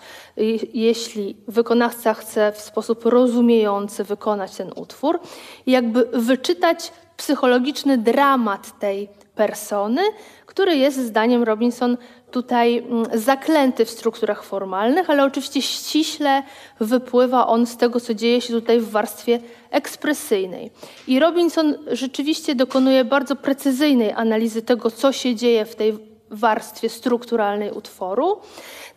jeśli 0.73 1.37
wykonawca 1.47 2.13
chce 2.13 2.51
w 2.51 2.61
sposób 2.61 3.05
rozumiejący 3.05 4.03
wykonać 4.03 4.55
ten 4.55 4.71
utwór, 4.75 5.19
jakby 5.67 6.05
wyczytać 6.13 6.93
psychologiczny 7.17 7.97
dramat 7.97 8.79
tej 8.79 9.09
persony, 9.35 10.01
który 10.45 10.75
jest 10.75 10.97
zdaniem 10.97 11.43
Robinson 11.43 11.97
tutaj 12.35 12.77
mm, 12.77 13.05
zaklęty 13.13 13.85
w 13.85 13.89
strukturach 13.89 14.43
formalnych, 14.43 15.09
ale 15.09 15.23
oczywiście 15.23 15.61
ściśle 15.61 16.43
wypływa 16.79 17.47
on 17.47 17.65
z 17.65 17.77
tego, 17.77 17.99
co 17.99 18.13
dzieje 18.13 18.41
się 18.41 18.53
tutaj 18.53 18.79
w 18.79 18.89
warstwie 18.89 19.39
ekspresyjnej. 19.71 20.71
I 21.07 21.19
Robinson 21.19 21.75
rzeczywiście 21.91 22.55
dokonuje 22.55 23.05
bardzo 23.05 23.35
precyzyjnej 23.35 24.11
analizy 24.11 24.61
tego, 24.61 24.91
co 24.91 25.11
się 25.11 25.35
dzieje 25.35 25.65
w 25.65 25.75
tej 25.75 25.97
warstwie 26.29 26.89
strukturalnej 26.89 27.71
utworu. 27.71 28.37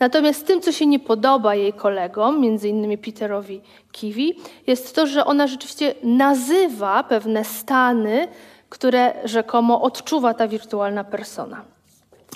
Natomiast 0.00 0.46
tym, 0.46 0.60
co 0.60 0.72
się 0.72 0.86
nie 0.86 0.98
podoba 0.98 1.54
jej 1.54 1.72
kolegom, 1.72 2.40
między 2.40 2.68
innymi 2.68 2.98
Peterowi 2.98 3.60
Kiwi, 3.92 4.34
jest 4.66 4.94
to, 4.94 5.06
że 5.06 5.24
ona 5.24 5.46
rzeczywiście 5.46 5.94
nazywa 6.02 7.02
pewne 7.02 7.44
stany, 7.44 8.28
które 8.68 9.14
rzekomo 9.24 9.82
odczuwa 9.82 10.34
ta 10.34 10.48
wirtualna 10.48 11.04
persona. 11.04 11.77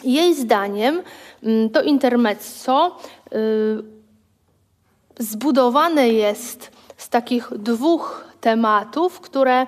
Jej 0.04 0.34
zdaniem 0.34 1.02
mm, 1.42 1.70
to 1.70 1.82
intermezzo 1.82 2.96
y, 3.32 3.82
zbudowane 5.18 6.08
jest 6.08 6.70
z 6.96 7.08
takich 7.08 7.50
dwóch 7.58 8.24
tematów, 8.40 9.20
które 9.20 9.62
y, 9.62 9.66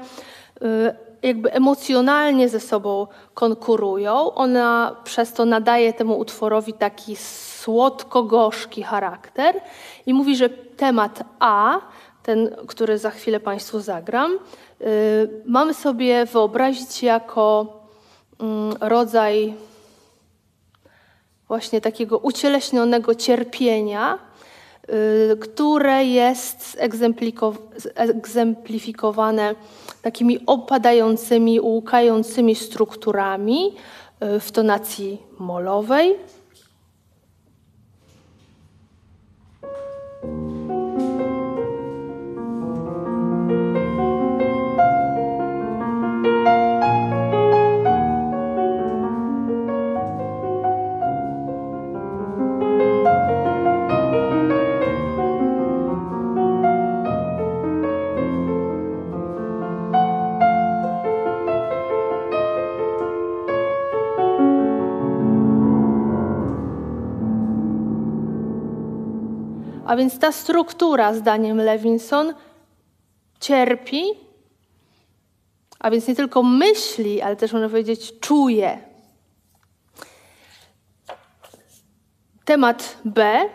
jakby 1.23 1.53
emocjonalnie 1.53 2.49
ze 2.49 2.61
sobą 2.61 3.07
konkurują. 3.35 4.35
Ona 4.35 4.97
przez 5.05 5.33
to 5.33 5.45
nadaje 5.45 5.93
temu 5.93 6.19
utworowi 6.19 6.73
taki 6.73 7.17
słodko-gorzki 7.17 8.83
charakter 8.83 9.61
i 10.07 10.15
mówi, 10.15 10.37
że 10.37 10.49
temat 10.51 11.23
A, 11.39 11.79
ten, 12.23 12.57
który 12.67 12.99
za 12.99 13.11
chwilę 13.11 13.41
Państwu 13.41 13.81
zagram, 13.81 14.39
yy, 14.81 14.87
mamy 15.47 15.75
sobie 15.75 16.27
wyobrazić 16.27 17.03
jako 17.03 17.67
yy, 18.41 18.89
rodzaj 18.89 19.55
właśnie 21.49 21.81
takiego 21.81 22.19
ucieleśnionego 22.19 23.15
cierpienia, 23.15 24.19
yy, 24.89 25.37
które 25.37 26.05
jest 26.05 26.79
egzemplifikowane 27.97 29.55
takimi 30.03 30.47
opadającymi, 30.47 31.61
łukającymi 31.61 32.55
strukturami 32.55 33.77
y, 34.37 34.41
w 34.41 34.53
tonacji 34.53 35.23
molowej. 35.39 36.17
A 69.95 69.97
więc 69.97 70.19
ta 70.19 70.33
struktura, 70.33 71.15
zdaniem 71.15 71.57
Levinson, 71.57 72.35
cierpi, 73.41 74.05
a 75.79 75.91
więc 75.91 76.09
nie 76.09 76.15
tylko 76.15 76.43
myśli, 76.43 77.23
ale 77.23 77.37
też 77.37 77.53
można 77.53 77.69
powiedzieć 77.69 78.21
czuje. 78.21 78.79
Temat 82.45 82.99
B, 83.05 83.49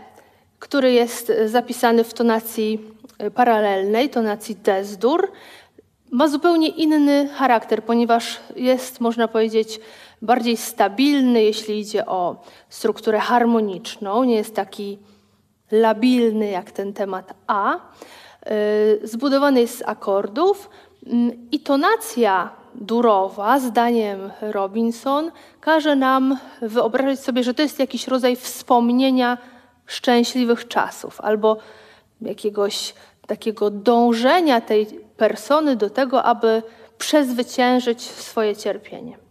który 0.60 0.92
jest 0.92 1.32
zapisany 1.46 2.04
w 2.04 2.14
tonacji 2.14 2.80
paralelnej, 3.36 4.10
tonacji 4.10 4.56
desdur, 4.56 5.32
ma 6.12 6.28
zupełnie 6.28 6.68
inny 6.68 7.30
charakter, 7.30 7.84
ponieważ 7.84 8.40
jest, 8.56 9.02
można 9.02 9.28
powiedzieć, 9.28 9.80
bardziej 10.22 10.58
stabilny, 10.58 11.44
jeśli 11.44 11.80
idzie 11.80 12.06
o 12.06 12.44
strukturę 12.70 13.20
harmoniczną, 13.20 14.24
nie 14.24 14.36
jest 14.36 14.56
taki 14.56 15.00
labilny 15.72 16.50
jak 16.50 16.72
ten 16.72 16.94
temat 16.94 17.34
A. 17.48 17.76
Y, 17.76 17.80
zbudowany 19.04 19.62
jest 19.62 19.78
z 19.78 19.84
akordów 19.86 20.70
mm, 21.06 21.50
i 21.52 21.60
tonacja 21.60 22.50
durowa, 22.76 23.60
zdaniem 23.60 24.32
Robinson, 24.42 25.32
każe 25.62 25.96
nam 25.96 26.38
wyobrazić 26.62 27.20
sobie, 27.20 27.44
że 27.44 27.54
to 27.54 27.62
jest 27.62 27.80
jakiś 27.80 28.08
rodzaj 28.08 28.36
wspomnienia 28.36 29.38
szczęśliwych 29.86 30.68
czasów 30.68 31.22
albo 31.22 31.58
jakiegoś 32.22 32.94
takiego 33.28 33.70
dążenia 33.70 34.62
tej 34.62 34.86
persony 35.18 35.76
do 35.76 35.90
tego, 35.90 36.24
aby 36.24 36.64
przezwyciężyć 36.98 38.02
swoje 38.02 38.56
cierpienie. 38.56 39.29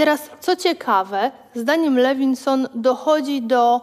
Teraz, 0.00 0.30
co 0.40 0.56
ciekawe, 0.56 1.30
zdaniem 1.54 1.98
Levinson 1.98 2.68
dochodzi 2.74 3.42
do 3.42 3.80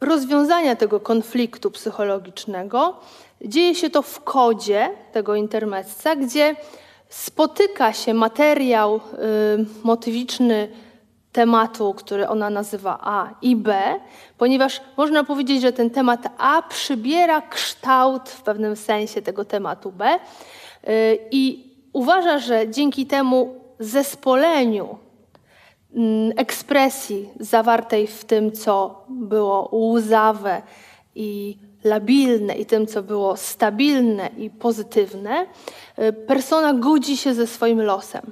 rozwiązania 0.00 0.76
tego 0.76 1.00
konfliktu 1.00 1.70
psychologicznego. 1.70 3.00
Dzieje 3.44 3.74
się 3.74 3.90
to 3.90 4.02
w 4.02 4.20
kodzie 4.20 4.90
tego 5.12 5.34
intermezza, 5.34 6.16
gdzie 6.16 6.56
spotyka 7.08 7.92
się 7.92 8.14
materiał 8.14 8.96
y, 8.96 9.00
motywiczny 9.82 10.68
tematu, 11.32 11.94
który 11.94 12.28
ona 12.28 12.50
nazywa 12.50 12.98
A 13.02 13.28
i 13.42 13.56
B, 13.56 14.00
ponieważ 14.38 14.80
można 14.96 15.24
powiedzieć, 15.24 15.62
że 15.62 15.72
ten 15.72 15.90
temat 15.90 16.20
A 16.38 16.62
przybiera 16.62 17.42
kształt 17.42 18.28
w 18.28 18.42
pewnym 18.42 18.76
sensie 18.76 19.22
tego 19.22 19.44
tematu 19.44 19.92
B 19.92 20.14
y, 20.14 21.18
i 21.30 21.74
uważa, 21.92 22.38
że 22.38 22.68
dzięki 22.68 23.06
temu 23.06 23.63
zespoleniu 23.78 24.98
mm, 25.94 26.32
ekspresji 26.36 27.28
zawartej 27.40 28.06
w 28.06 28.24
tym, 28.24 28.52
co 28.52 29.04
było 29.08 29.76
łzawe 29.76 30.62
i 31.14 31.58
labilne 31.84 32.54
i 32.54 32.66
tym, 32.66 32.86
co 32.86 33.02
było 33.02 33.36
stabilne 33.36 34.30
i 34.38 34.50
pozytywne, 34.50 35.46
y, 35.98 36.12
persona 36.12 36.74
godzi 36.74 37.16
się 37.16 37.34
ze 37.34 37.46
swoim 37.46 37.82
losem. 37.82 38.22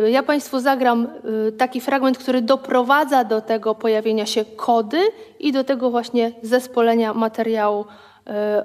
Y, 0.00 0.10
ja 0.10 0.22
Państwu 0.22 0.60
zagram 0.60 1.08
y, 1.48 1.52
taki 1.52 1.80
fragment, 1.80 2.18
który 2.18 2.42
doprowadza 2.42 3.24
do 3.24 3.40
tego 3.40 3.74
pojawienia 3.74 4.26
się 4.26 4.44
kody 4.44 5.00
i 5.40 5.52
do 5.52 5.64
tego 5.64 5.90
właśnie 5.90 6.32
zespolenia 6.42 7.14
materiału 7.14 7.84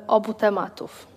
obu 0.07 0.33
tematów. 0.33 1.11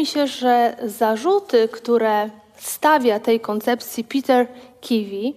Mi 0.00 0.06
się, 0.06 0.26
że 0.26 0.76
zarzuty, 0.84 1.68
które 1.68 2.30
stawia 2.56 3.20
tej 3.20 3.40
koncepcji 3.40 4.04
Peter 4.04 4.46
Kiwi, 4.80 5.34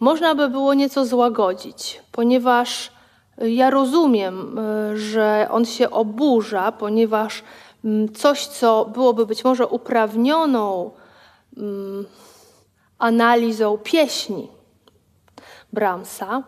można 0.00 0.34
by 0.34 0.48
było 0.48 0.74
nieco 0.74 1.06
złagodzić, 1.06 2.00
ponieważ 2.12 2.92
ja 3.38 3.70
rozumiem, 3.70 4.58
y, 4.58 4.98
że 4.98 5.48
on 5.50 5.64
się 5.64 5.90
oburza, 5.90 6.72
ponieważ 6.72 7.42
mm, 7.84 8.12
coś, 8.14 8.46
co 8.46 8.84
byłoby 8.84 9.26
być 9.26 9.44
może 9.44 9.66
uprawnioną 9.66 10.90
mm, 11.56 12.06
analizą 12.98 13.78
pieśni 13.78 14.48
Brahmsa, 15.72 16.42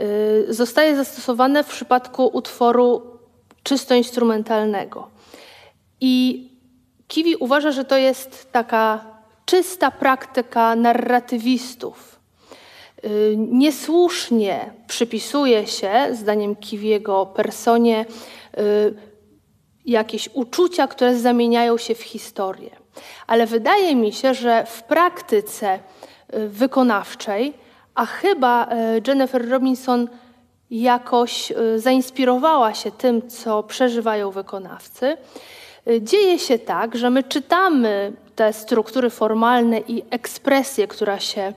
y, 0.00 0.46
zostaje 0.48 0.96
zastosowane 0.96 1.64
w 1.64 1.68
przypadku 1.68 2.26
utworu 2.26 3.02
czysto 3.62 3.94
instrumentalnego. 3.94 5.08
I 6.00 6.53
Kiwi 7.08 7.36
uważa, 7.36 7.72
że 7.72 7.84
to 7.84 7.96
jest 7.96 8.52
taka 8.52 9.04
czysta 9.46 9.90
praktyka 9.90 10.76
narratywistów. 10.76 12.20
Y, 13.04 13.34
niesłusznie 13.38 14.70
przypisuje 14.86 15.66
się, 15.66 16.08
zdaniem 16.12 16.56
Kiwiego, 16.56 17.26
personie 17.26 18.04
y, 18.58 18.94
jakieś 19.86 20.28
uczucia, 20.34 20.86
które 20.86 21.16
zamieniają 21.16 21.78
się 21.78 21.94
w 21.94 22.02
historię. 22.02 22.70
Ale 23.26 23.46
wydaje 23.46 23.94
mi 23.96 24.12
się, 24.12 24.34
że 24.34 24.66
w 24.66 24.82
praktyce 24.82 25.78
y, 26.34 26.48
wykonawczej, 26.48 27.54
a 27.94 28.06
chyba 28.06 28.68
Jennifer 29.06 29.48
Robinson 29.48 30.08
jakoś 30.70 31.52
zainspirowała 31.76 32.74
się 32.74 32.90
tym, 32.90 33.28
co 33.28 33.62
przeżywają 33.62 34.30
wykonawcy, 34.30 35.16
dzieje 36.00 36.38
się 36.38 36.58
tak, 36.58 36.96
że 36.96 37.10
my 37.10 37.22
czytamy 37.22 38.12
te 38.34 38.52
struktury 38.52 39.10
formalne 39.10 39.80
i 39.80 40.02
ekspresję, 40.10 40.86
która 40.86 41.20
się 41.20 41.52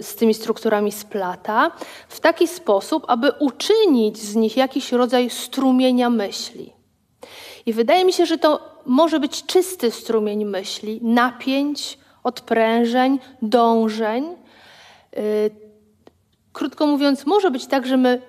z 0.00 0.14
tymi 0.14 0.34
strukturami 0.34 0.92
splata, 0.92 1.70
w 2.08 2.20
taki 2.20 2.48
sposób, 2.48 3.04
aby 3.08 3.30
uczynić 3.40 4.18
z 4.18 4.36
nich 4.36 4.56
jakiś 4.56 4.92
rodzaj 4.92 5.30
strumienia 5.30 6.10
myśli. 6.10 6.72
I 7.66 7.72
wydaje 7.72 8.04
mi 8.04 8.12
się, 8.12 8.26
że 8.26 8.38
to 8.38 8.78
może 8.86 9.20
być 9.20 9.46
czysty 9.46 9.90
strumień 9.90 10.44
myśli, 10.44 11.00
napięć, 11.02 11.98
odprężeń, 12.24 13.18
dążeń. 13.42 14.36
Krótko 16.52 16.86
mówiąc, 16.86 17.26
może 17.26 17.50
być 17.50 17.66
tak, 17.66 17.86
że 17.86 17.96
my 17.96 18.22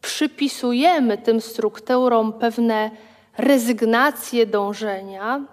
przypisujemy 0.00 1.18
tym 1.18 1.40
strukturom 1.40 2.32
pewne 2.32 2.90
rezygnacje, 3.38 4.46
dążenia, 4.46 5.44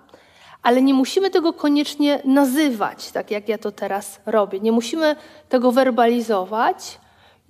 ale 0.64 0.82
nie 0.82 0.94
musimy 0.94 1.30
tego 1.30 1.54
koniecznie 1.54 2.22
nazywać, 2.26 3.12
tak 3.12 3.32
jak 3.32 3.50
ja 3.50 3.58
to 3.58 3.72
teraz 3.72 4.20
robię. 4.26 4.60
Nie 4.60 4.72
musimy 4.72 5.16
tego 5.50 5.72
werbalizować. 5.72 7.00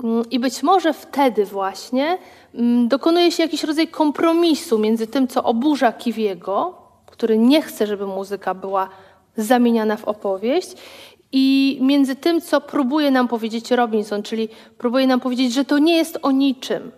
Mm, 0.04 0.30
I 0.30 0.40
być 0.40 0.64
może 0.64 0.94
wtedy 0.94 1.46
właśnie 1.46 2.18
mm, 2.54 2.88
dokonuje 2.88 3.32
się 3.32 3.44
jakiś 3.44 3.64
rodzaj 3.64 3.88
kompromisu 3.88 4.80
między 4.80 5.08
tym, 5.08 5.28
co 5.28 5.44
oburza 5.44 5.92
Kiwiego, 5.92 6.78
który 7.06 7.38
nie 7.38 7.62
chce, 7.62 7.88
żeby 7.88 8.08
muzyka 8.08 8.54
była 8.54 8.90
zamieniana 9.38 9.98
w 9.98 10.06
opowieść, 10.06 10.76
i 11.36 11.78
między 11.82 12.16
tym, 12.16 12.42
co 12.42 12.62
próbuje 12.62 13.12
nam 13.12 13.28
powiedzieć 13.28 13.72
Robinson, 13.72 14.24
czyli 14.24 14.50
próbuje 14.78 15.08
nam 15.08 15.20
powiedzieć, 15.20 15.54
że 15.54 15.66
to 15.66 15.80
nie 15.80 15.98
jest 15.98 16.20
o 16.22 16.32
niczym, 16.32 16.92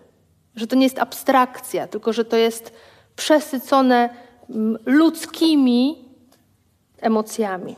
że 0.56 0.66
to 0.66 0.76
nie 0.76 0.82
jest 0.82 0.98
abstrakcja, 0.98 1.86
tylko 1.86 2.12
że 2.12 2.24
to 2.24 2.36
jest 2.36 2.72
przesycone 3.16 4.08
mm, 4.50 4.78
ludzkimi 4.86 6.04
emocjami. 7.00 7.76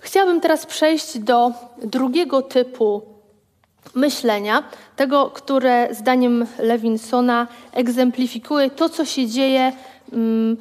Chciałabym 0.00 0.40
teraz 0.40 0.66
przejść 0.66 1.18
do 1.18 1.52
drugiego 1.82 2.42
typu 2.42 3.02
myślenia, 3.94 4.62
tego, 4.96 5.30
które 5.30 5.88
zdaniem 5.94 6.46
Lewinsona 6.58 7.46
egzemplifikuje 7.72 8.70
to, 8.70 8.88
co 8.88 9.04
się 9.04 9.26
dzieje 9.26 9.72
mm, 10.12 10.56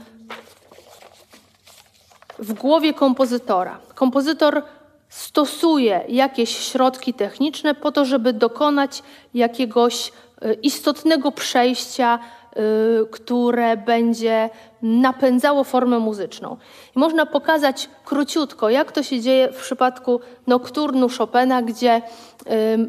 w 2.39 2.53
głowie 2.53 2.93
kompozytora. 2.93 3.79
Kompozytor 3.95 4.63
stosuje 5.09 6.03
jakieś 6.07 6.57
środki 6.57 7.13
techniczne 7.13 7.75
po 7.75 7.91
to, 7.91 8.05
żeby 8.05 8.33
dokonać 8.33 9.03
jakiegoś 9.33 10.11
y, 10.45 10.53
istotnego 10.53 11.31
przejścia, 11.31 12.19
y, 12.19 13.07
które 13.11 13.77
będzie 13.77 14.49
napędzało 14.81 15.63
formę 15.63 15.99
muzyczną. 15.99 16.57
I 16.95 16.99
można 16.99 17.25
pokazać 17.25 17.89
króciutko, 18.05 18.69
jak 18.69 18.91
to 18.91 19.03
się 19.03 19.21
dzieje 19.21 19.51
w 19.51 19.61
przypadku 19.61 20.19
nokturnu 20.47 21.07
Chopina, 21.17 21.61
gdzie 21.61 21.97
y, 21.97 22.01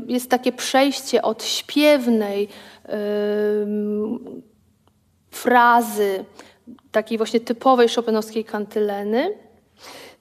jest 0.07 0.31
takie 0.31 0.53
przejście 0.53 1.23
od 1.23 1.45
śpiewnej 1.45 2.49
frazy, 5.31 6.25
takiej 6.93 7.19
właśnie 7.19 7.41
typowej 7.41 7.89
chopinowskiej 7.89 8.45
kantyleny, 8.45 9.39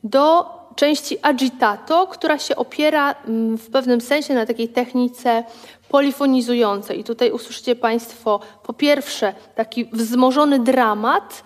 do 0.03 0.45
części 0.75 1.17
agitato, 1.21 2.07
która 2.07 2.39
się 2.39 2.55
opiera 2.55 3.11
mm, 3.11 3.57
w 3.57 3.69
pewnym 3.69 4.01
sensie 4.01 4.33
na 4.33 4.45
takiej 4.45 4.69
technice 4.69 5.43
polifonizującej. 5.89 6.99
I 6.99 7.03
tutaj 7.03 7.31
usłyszycie 7.31 7.75
Państwo 7.75 8.39
po 8.63 8.73
pierwsze 8.73 9.33
taki 9.55 9.85
wzmożony 9.85 10.59
dramat, 10.59 11.43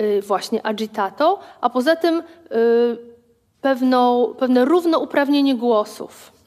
y, 0.00 0.22
właśnie 0.22 0.66
agitato, 0.66 1.38
a 1.60 1.70
poza 1.70 1.96
tym 1.96 2.18
y, 2.18 2.22
pewną, 3.60 4.34
pewne 4.38 4.64
równouprawnienie 4.64 5.54
głosów. 5.54 6.39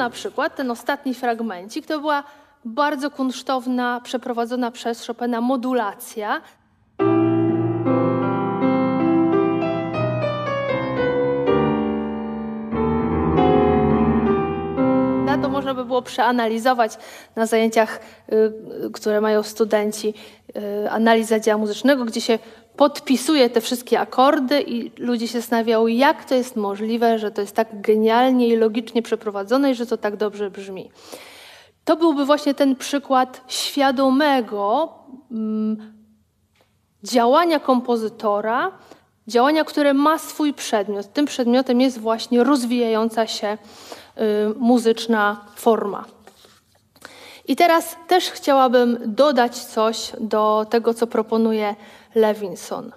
Na 0.00 0.10
przykład 0.10 0.56
ten 0.56 0.70
ostatni 0.70 1.14
fragmencik 1.14 1.86
to 1.86 2.00
była 2.00 2.22
bardzo 2.64 3.10
kunsztowna, 3.10 4.00
przeprowadzona 4.04 4.70
przez 4.70 5.06
Chopina 5.06 5.40
modulacja. 5.40 6.40
Można 15.50 15.74
by 15.74 15.84
było 15.84 16.02
przeanalizować 16.02 16.98
na 17.36 17.46
zajęciach, 17.46 18.00
y, 18.32 18.90
które 18.92 19.20
mają 19.20 19.42
studenci, 19.42 20.14
y, 20.84 20.90
analiza 20.90 21.40
dzieła 21.40 21.58
muzycznego, 21.58 22.04
gdzie 22.04 22.20
się 22.20 22.38
podpisuje 22.76 23.50
te 23.50 23.60
wszystkie 23.60 24.00
akordy 24.00 24.62
i 24.62 24.92
ludzie 24.98 25.28
się 25.28 25.40
zastanawiają, 25.40 25.86
jak 25.86 26.24
to 26.24 26.34
jest 26.34 26.56
możliwe, 26.56 27.18
że 27.18 27.30
to 27.30 27.40
jest 27.40 27.56
tak 27.56 27.80
genialnie 27.80 28.48
i 28.48 28.56
logicznie 28.56 29.02
przeprowadzone 29.02 29.70
i 29.70 29.74
że 29.74 29.86
to 29.86 29.96
tak 29.96 30.16
dobrze 30.16 30.50
brzmi. 30.50 30.90
To 31.84 31.96
byłby 31.96 32.24
właśnie 32.24 32.54
ten 32.54 32.76
przykład 32.76 33.40
świadomego 33.48 34.88
mm, 35.30 35.92
działania 37.02 37.60
kompozytora, 37.60 38.72
działania, 39.26 39.64
które 39.64 39.94
ma 39.94 40.18
swój 40.18 40.54
przedmiot. 40.54 41.12
Tym 41.12 41.26
przedmiotem 41.26 41.80
jest 41.80 41.98
właśnie 41.98 42.44
rozwijająca 42.44 43.26
się 43.26 43.48
y, 43.48 43.58
muzyczna 44.56 45.40
forma. 45.56 46.04
I 47.48 47.56
teraz 47.56 47.96
też 48.06 48.30
chciałabym 48.30 48.98
dodać 49.04 49.58
coś 49.58 50.12
do 50.20 50.66
tego, 50.70 50.94
co 50.94 51.06
proponuje 51.06 51.74
Levinson. 52.14 52.92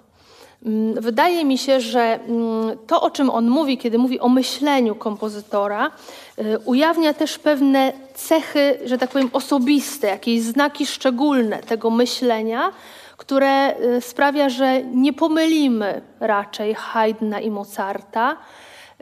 Mm, 0.64 0.94
wydaje 1.00 1.44
mi 1.44 1.58
się, 1.58 1.80
że 1.80 2.00
mm, 2.00 2.78
to, 2.86 3.02
o 3.02 3.10
czym 3.10 3.30
on 3.30 3.48
mówi, 3.48 3.78
kiedy 3.78 3.98
mówi 3.98 4.20
o 4.20 4.28
myśleniu 4.28 4.94
kompozytora, 4.94 5.90
y, 6.38 6.58
ujawnia 6.58 7.14
też 7.14 7.38
pewne 7.38 7.92
cechy, 8.14 8.78
że 8.84 8.98
tak 8.98 9.10
powiem, 9.10 9.30
osobiste, 9.32 10.06
jakieś 10.06 10.42
znaki 10.42 10.86
szczególne 10.86 11.58
tego 11.58 11.90
myślenia, 11.90 12.72
które 13.16 13.80
y, 13.80 14.00
sprawia, 14.00 14.48
że 14.48 14.82
nie 14.82 15.12
pomylimy 15.12 16.00
raczej 16.20 16.74
Haydna 16.74 17.40
i 17.40 17.50
Mozarta, 17.50 18.36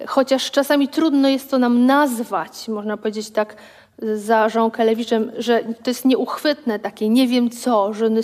chociaż 0.06 0.50
czasami 0.50 0.88
trudno 0.88 1.28
jest 1.28 1.50
to 1.50 1.58
nam 1.58 1.86
nazwać, 1.86 2.68
można 2.68 2.96
powiedzieć 2.96 3.30
tak 3.30 3.56
za 4.14 4.48
Jean 4.54 4.70
Kelewiczem, 4.70 5.32
że 5.38 5.64
to 5.64 5.90
jest 5.90 6.04
nieuchwytne 6.04 6.78
takie 6.78 7.08
nie 7.08 7.28
wiem 7.28 7.50
co, 7.50 7.94
je 8.00 8.10
ne 8.10 8.22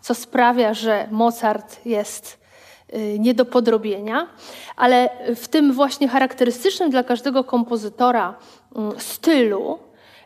co 0.00 0.14
sprawia, 0.14 0.74
że 0.74 1.08
Mozart 1.10 1.86
jest 1.86 2.38
y, 2.94 3.18
nie 3.18 3.34
do 3.34 3.44
podrobienia, 3.44 4.26
ale 4.76 5.10
w 5.36 5.48
tym 5.48 5.72
właśnie 5.72 6.08
charakterystycznym 6.08 6.90
dla 6.90 7.02
każdego 7.02 7.44
kompozytora 7.44 8.34
mm, 8.76 8.92
stylu 9.00 9.78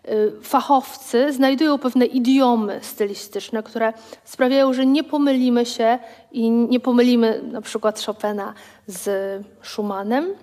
y, 0.08 0.32
fachowcy 0.42 1.32
znajdują 1.32 1.78
pewne 1.78 2.06
idiomy 2.06 2.78
stylistyczne, 2.82 3.62
które 3.62 3.92
sprawiają, 4.24 4.72
że 4.72 4.86
nie 4.86 5.04
pomylimy 5.04 5.66
się 5.66 5.98
i 6.32 6.50
nie 6.50 6.80
pomylimy 6.80 7.40
na 7.42 7.60
przykład 7.60 8.04
Chopina 8.04 8.54
z 8.86 9.08
Schumannem. 9.62 10.34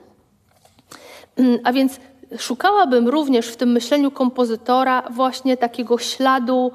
Mm, 1.40 1.60
a 1.64 1.74
więc 1.74 2.00
szukałabym 2.38 3.08
również 3.08 3.48
w 3.48 3.56
tym 3.56 3.72
myśleniu 3.72 4.12
kompozytora 4.12 5.04
właśnie 5.12 5.58
takiego 5.58 5.98
śladu 5.98 6.72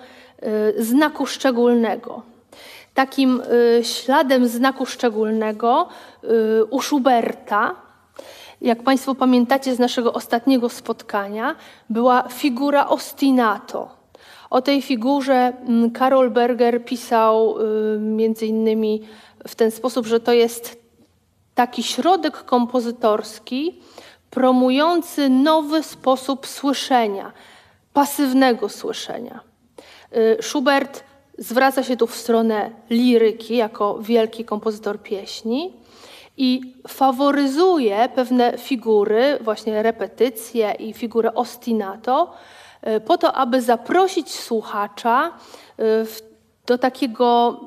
y, 0.78 0.84
znaku 0.84 1.26
szczególnego. 1.26 2.22
Takim 2.94 3.42
y, 3.78 3.84
śladem 3.84 4.48
znaku 4.48 4.86
szczególnego 4.86 5.88
u 6.70 6.82
Schuberta 6.82 7.74
jak 8.64 8.82
Państwo 8.82 9.14
pamiętacie 9.14 9.74
z 9.74 9.78
naszego 9.78 10.12
ostatniego 10.12 10.68
spotkania, 10.68 11.56
była 11.90 12.22
figura 12.28 12.88
ostinato. 12.88 13.88
O 14.50 14.62
tej 14.62 14.82
figurze 14.82 15.52
mm, 15.66 15.90
Karol 15.90 16.30
Berger 16.30 16.84
pisał 16.84 17.58
y, 17.58 17.98
między 17.98 18.46
innymi 18.46 19.02
w 19.48 19.54
ten 19.54 19.70
sposób, 19.70 20.06
że 20.06 20.20
to 20.20 20.32
jest 20.32 20.84
taki 21.54 21.82
środek 21.82 22.44
kompozytorski 22.44 23.80
promujący 24.34 25.28
nowy 25.28 25.82
sposób 25.82 26.46
słyszenia, 26.46 27.32
pasywnego 27.92 28.68
słyszenia. 28.68 29.40
Y, 30.16 30.42
Schubert 30.42 31.04
zwraca 31.38 31.82
się 31.82 31.96
tu 31.96 32.06
w 32.06 32.16
stronę 32.16 32.70
liryki 32.90 33.56
jako 33.56 33.98
wielki 33.98 34.44
kompozytor 34.44 35.02
pieśni 35.02 35.72
i 36.36 36.74
faworyzuje 36.88 38.08
pewne 38.14 38.58
figury, 38.58 39.38
właśnie 39.40 39.82
repetycje 39.82 40.72
i 40.72 40.92
figurę 40.92 41.34
ostinato, 41.34 42.32
e, 42.82 43.00
po 43.00 43.18
to, 43.18 43.32
aby 43.32 43.62
zaprosić 43.62 44.34
słuchacza 44.34 45.32
e, 45.78 45.82
do 46.66 46.78
takiego 46.78 47.60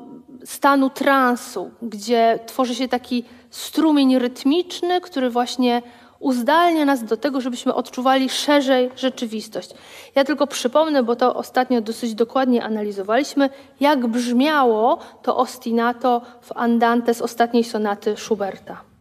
stanu 0.46 0.90
transu, 0.90 1.72
gdzie 1.82 2.40
tworzy 2.46 2.76
się 2.76 2.88
taki 2.88 3.24
strumień 3.50 4.20
rytmiczny, 4.20 5.02
który 5.02 5.30
właśnie 5.30 5.82
uzdalnia 6.20 6.86
nas 6.86 7.04
do 7.04 7.18
tego, 7.18 7.42
żebyśmy 7.42 7.74
odczuwali 7.74 8.30
szerzej 8.30 8.90
rzeczywistość. 8.96 9.70
Ja 10.16 10.24
tylko 10.24 10.48
przypomnę, 10.48 11.04
bo 11.04 11.16
to 11.16 11.36
ostatnio 11.36 11.82
dosyć 11.82 12.16
dokładnie 12.16 12.64
analizowaliśmy, 12.64 13.50
jak 13.80 14.08
brzmiało 14.08 15.00
to 15.22 15.38
ostinato 15.38 16.22
w 16.42 16.52
Andante 16.56 17.14
z 17.14 17.22
ostatniej 17.22 17.64
sonaty 17.64 18.16
Schuberta. 18.18 18.97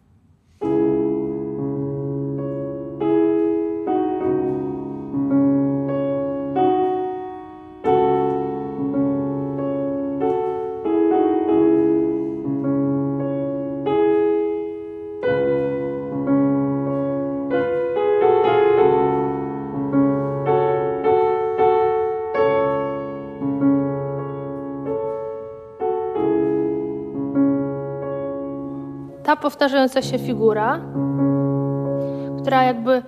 Powtarzająca 29.36 30.02
się 30.02 30.18
figura, 30.18 30.80
która 32.40 32.62
jakby 32.62 33.02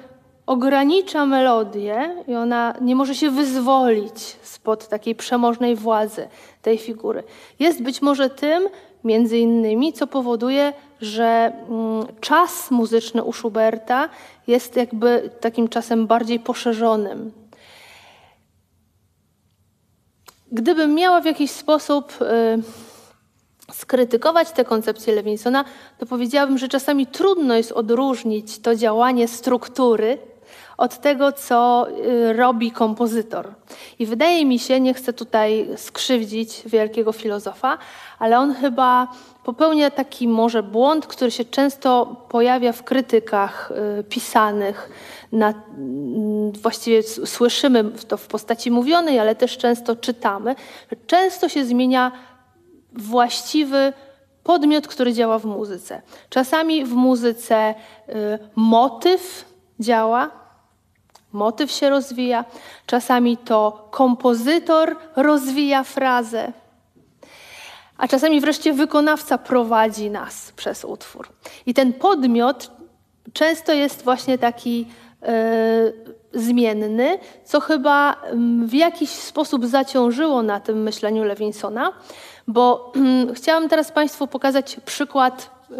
ogranicza 0.46 1.26
melodię 1.26 2.24
i 2.28 2.34
ona 2.34 2.74
nie 2.80 2.96
może 2.96 3.14
się 3.14 3.30
wyzwolić 3.30 4.36
spod 4.42 4.88
takiej 4.88 5.14
przemożnej 5.14 5.76
władzy 5.76 6.28
tej 6.62 6.78
figury. 6.78 7.22
Jest 7.58 7.82
być 7.82 8.02
może 8.02 8.30
tym, 8.30 8.68
między 9.04 9.38
innymi, 9.38 9.92
co 9.92 10.06
powoduje, 10.06 10.72
że 11.00 11.52
mm, 11.68 12.06
czas 12.20 12.70
muzyczny 12.70 13.24
u 13.24 13.32
Schuberta 13.32 14.08
jest 14.46 14.76
jakby 14.76 15.30
takim 15.40 15.68
czasem 15.68 16.06
bardziej 16.06 16.40
poszerzonym. 16.40 17.32
Gdybym 20.52 20.94
miała 20.94 21.20
w 21.20 21.24
jakiś 21.24 21.50
sposób 21.50 22.12
y, 22.22 22.87
skrytykować 23.72 24.50
tę 24.50 24.64
koncepcję 24.64 25.14
Lewinsona, 25.14 25.64
to 25.98 26.06
powiedziałabym, 26.06 26.58
że 26.58 26.68
czasami 26.68 27.06
trudno 27.06 27.54
jest 27.54 27.72
odróżnić 27.72 28.58
to 28.58 28.76
działanie 28.76 29.28
struktury 29.28 30.18
od 30.78 31.00
tego, 31.00 31.32
co 31.32 31.86
y, 31.90 32.32
robi 32.32 32.70
kompozytor. 32.70 33.48
I 33.98 34.06
wydaje 34.06 34.46
mi 34.46 34.58
się, 34.58 34.80
nie 34.80 34.94
chcę 34.94 35.12
tutaj 35.12 35.68
skrzywdzić 35.76 36.62
wielkiego 36.66 37.12
filozofa, 37.12 37.78
ale 38.18 38.38
on 38.38 38.54
chyba 38.54 39.08
popełnia 39.44 39.90
taki 39.90 40.28
może 40.28 40.62
błąd, 40.62 41.06
który 41.06 41.30
się 41.30 41.44
często 41.44 42.16
pojawia 42.28 42.72
w 42.72 42.82
krytykach 42.82 43.72
y, 44.00 44.04
pisanych. 44.04 44.90
Na, 45.32 45.48
mm, 45.48 46.52
właściwie 46.52 47.02
słyszymy 47.02 47.84
to 48.08 48.16
w 48.16 48.26
postaci 48.26 48.70
mówionej, 48.70 49.18
ale 49.18 49.34
też 49.34 49.58
często 49.58 49.96
czytamy. 49.96 50.54
Często 51.06 51.48
się 51.48 51.64
zmienia 51.64 52.12
właściwy 52.92 53.92
podmiot, 54.44 54.88
który 54.88 55.12
działa 55.12 55.38
w 55.38 55.44
muzyce. 55.44 56.02
Czasami 56.30 56.84
w 56.84 56.92
muzyce 56.92 57.74
y, 58.08 58.12
motyw 58.56 59.44
działa, 59.80 60.30
motyw 61.32 61.70
się 61.70 61.90
rozwija, 61.90 62.44
czasami 62.86 63.36
to 63.36 63.88
kompozytor 63.90 64.96
rozwija 65.16 65.84
frazę, 65.84 66.52
a 67.98 68.08
czasami 68.08 68.40
wreszcie 68.40 68.72
wykonawca 68.72 69.38
prowadzi 69.38 70.10
nas 70.10 70.52
przez 70.56 70.84
utwór. 70.84 71.28
I 71.66 71.74
ten 71.74 71.92
podmiot 71.92 72.70
często 73.32 73.72
jest 73.72 74.04
właśnie 74.04 74.38
taki 74.38 74.86
zmienny, 76.32 77.18
co 77.44 77.60
chyba 77.60 78.16
w 78.64 78.74
jakiś 78.74 79.10
sposób 79.10 79.66
zaciążyło 79.66 80.42
na 80.42 80.60
tym 80.60 80.82
myśleniu 80.82 81.24
Lewinsona, 81.24 81.92
bo 82.48 82.92
chciałam 83.34 83.68
teraz 83.68 83.92
Państwu 83.92 84.26
pokazać 84.26 84.76
przykład 84.84 85.50
y, 85.70 85.74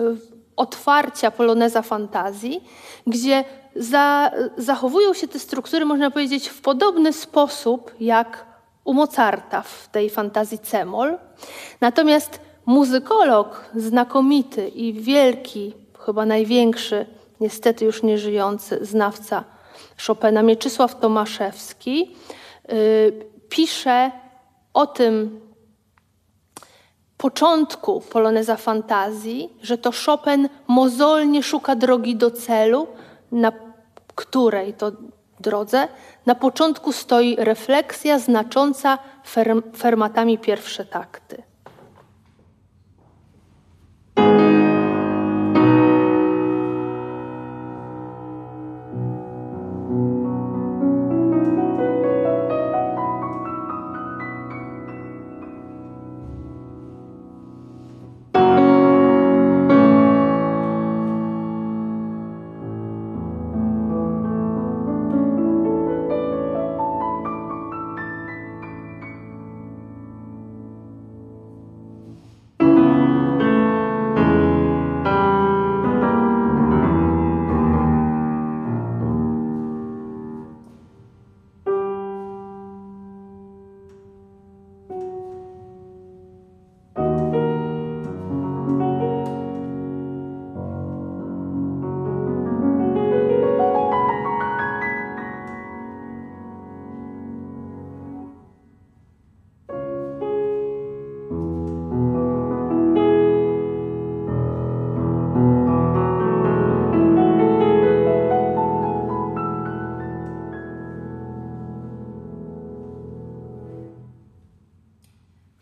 otwarcia 0.57 1.30
poloneza 1.30 1.82
fantazji, 1.82 2.64
gdzie 3.07 3.45
za, 3.76 4.30
zachowują 4.57 5.14
się 5.14 5.28
te 5.28 5.39
struktury, 5.39 5.84
można 5.84 6.11
powiedzieć, 6.11 6.49
w 6.49 6.61
podobny 6.61 7.12
sposób 7.12 7.95
jak 8.01 8.47
u 8.84 8.95
Mozarta 8.95 9.62
w 9.62 9.89
tej 9.89 10.11
fantazji 10.11 10.59
Cemol. 10.59 11.18
Natomiast 11.80 12.41
muzykolog 12.66 13.64
znakomity 13.74 14.68
i 14.68 14.93
wielki, 14.93 15.74
chyba 15.99 16.26
największy, 16.26 17.07
niestety 17.41 17.84
już 17.84 18.03
nieżyjący 18.03 18.78
znawca 18.84 19.45
Chopina, 20.07 20.43
Mieczysław 20.43 21.01
Tomaszewski, 21.01 22.16
yy, 22.68 22.76
pisze 23.49 24.11
o 24.74 24.86
tym, 24.86 25.41
początku 27.18 28.01
poloneza 28.01 28.57
fantazji, 28.57 29.57
że 29.62 29.78
to 29.78 29.91
Chopin 30.07 30.49
mozolnie 30.66 31.43
szuka 31.43 31.76
drogi 31.76 32.16
do 32.16 32.30
celu, 32.30 32.86
na 33.32 33.53
której 34.14 34.74
to 34.74 34.93
drodze 35.41 35.89
na 36.26 36.34
początku 36.34 36.93
stoi 36.93 37.36
refleksja 37.39 38.18
znacząca 38.18 38.99
fermatami 39.76 40.39
pierwsze 40.39 40.84
takty. 40.84 41.43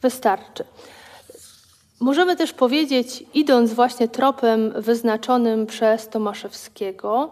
Wystarczy. 0.07 0.65
Możemy 2.01 2.37
też 2.37 2.53
powiedzieć, 2.53 3.25
idąc 3.35 3.73
właśnie 3.73 4.09
tropem 4.09 4.73
wyznaczonym 4.77 5.67
przez 5.67 6.09
Tomaszewskiego, 6.09 7.31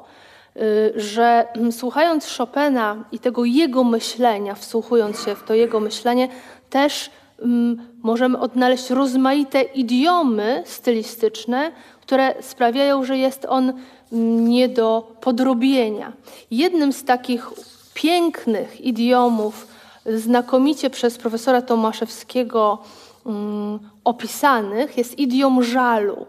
y, 0.57 0.93
że 0.97 1.47
mm, 1.55 1.73
słuchając 1.73 2.37
Chopina 2.37 3.05
i 3.13 3.19
tego 3.19 3.45
jego 3.45 3.85
myślenia, 3.85 4.55
wsłuchując 4.55 5.25
się 5.25 5.35
w 5.35 5.43
to 5.43 5.55
jego 5.55 5.81
myślenie, 5.81 6.29
też 6.71 7.11
mm, 7.39 7.89
możemy 8.03 8.39
odnaleźć 8.39 8.91
rozmaite 8.91 9.63
idiomy 9.63 10.63
stylistyczne, 10.67 11.73
które 12.01 12.35
sprawiają, 12.43 13.05
że 13.05 13.19
jest 13.19 13.47
on 13.49 13.73
mm, 14.13 14.49
nie 14.49 14.69
do 14.69 15.13
podrobienia. 15.21 16.13
Jednym 16.51 16.93
z 16.93 17.05
takich 17.05 17.51
pięknych 17.95 18.81
idiomów, 18.81 19.74
znakomicie 20.07 20.91
przez 20.91 21.19
profesora 21.19 21.63
Tomaszewskiego 21.63 22.79
um, 23.25 23.79
opisanych, 24.05 24.99
jest 24.99 25.19
idiom 25.19 25.63
żalu. 25.63 26.27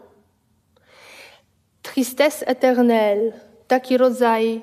Tristesse 1.82 2.46
éternelle, 2.46 3.32
taki 3.68 3.98
rodzaj 3.98 4.62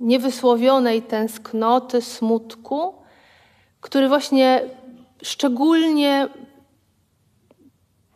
niewysłowionej 0.00 1.02
tęsknoty, 1.02 2.02
smutku, 2.02 2.94
który 3.80 4.08
właśnie 4.08 4.60
szczególnie 5.22 6.28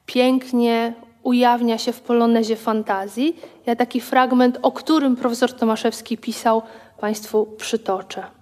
pięknie 0.06 0.94
ujawnia 1.22 1.78
się 1.78 1.92
w 1.92 2.00
polonezie 2.00 2.56
fantazji. 2.56 3.36
Ja 3.66 3.76
taki 3.76 4.00
fragment, 4.00 4.58
o 4.62 4.72
którym 4.72 5.16
profesor 5.16 5.52
Tomaszewski 5.52 6.18
pisał, 6.18 6.62
Państwu 7.00 7.46
przytoczę. 7.56 8.41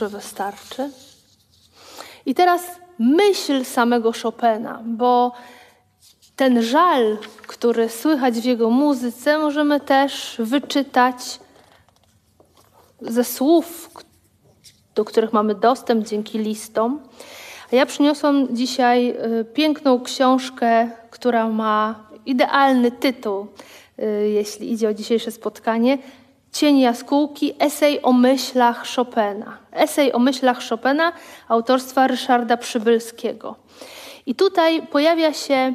Może 0.00 0.08
wystarczy. 0.08 0.90
I 2.26 2.34
teraz 2.34 2.62
myśl 2.98 3.64
samego 3.64 4.12
Chopina, 4.22 4.82
bo 4.84 5.32
ten 6.36 6.62
żal, 6.62 7.18
który 7.46 7.88
słychać 7.88 8.34
w 8.34 8.44
jego 8.44 8.70
muzyce, 8.70 9.38
możemy 9.38 9.80
też 9.80 10.36
wyczytać 10.38 11.40
ze 13.00 13.24
słów, 13.24 13.90
do 14.94 15.04
których 15.04 15.32
mamy 15.32 15.54
dostęp 15.54 16.08
dzięki 16.08 16.38
listom. 16.38 17.00
A 17.72 17.76
ja 17.76 17.86
przyniosłam 17.86 18.56
dzisiaj 18.56 19.10
y, 19.40 19.44
piękną 19.44 20.00
książkę, 20.00 20.90
która 21.10 21.48
ma 21.48 22.08
idealny 22.26 22.90
tytuł, 22.90 23.46
y, 23.98 24.28
jeśli 24.28 24.72
idzie 24.72 24.88
o 24.88 24.94
dzisiejsze 24.94 25.30
spotkanie. 25.30 25.98
Cień 26.58 26.78
jaskółki, 26.80 27.54
esej 27.58 28.02
o 28.02 28.12
myślach 28.12 28.86
Chopina. 28.96 29.58
Esej 29.72 30.12
o 30.12 30.18
myślach 30.18 30.58
Chopina 30.68 31.12
autorstwa 31.48 32.06
Ryszarda 32.06 32.56
Przybylskiego. 32.56 33.56
I 34.26 34.34
tutaj 34.34 34.86
pojawia 34.86 35.32
się 35.32 35.74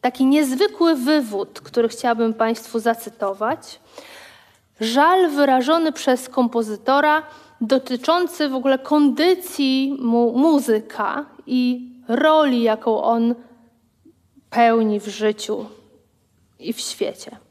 taki 0.00 0.26
niezwykły 0.26 0.94
wywód, 0.94 1.60
który 1.60 1.88
chciałabym 1.88 2.34
Państwu 2.34 2.78
zacytować. 2.78 3.80
Żal 4.80 5.30
wyrażony 5.30 5.92
przez 5.92 6.28
kompozytora 6.28 7.22
dotyczący 7.60 8.48
w 8.48 8.54
ogóle 8.54 8.78
kondycji 8.78 9.96
mu 10.00 10.38
muzyka 10.38 11.26
i 11.46 11.90
roli, 12.08 12.62
jaką 12.62 13.02
on 13.02 13.34
pełni 14.50 15.00
w 15.00 15.08
życiu 15.08 15.66
i 16.58 16.72
w 16.72 16.80
świecie. 16.80 17.43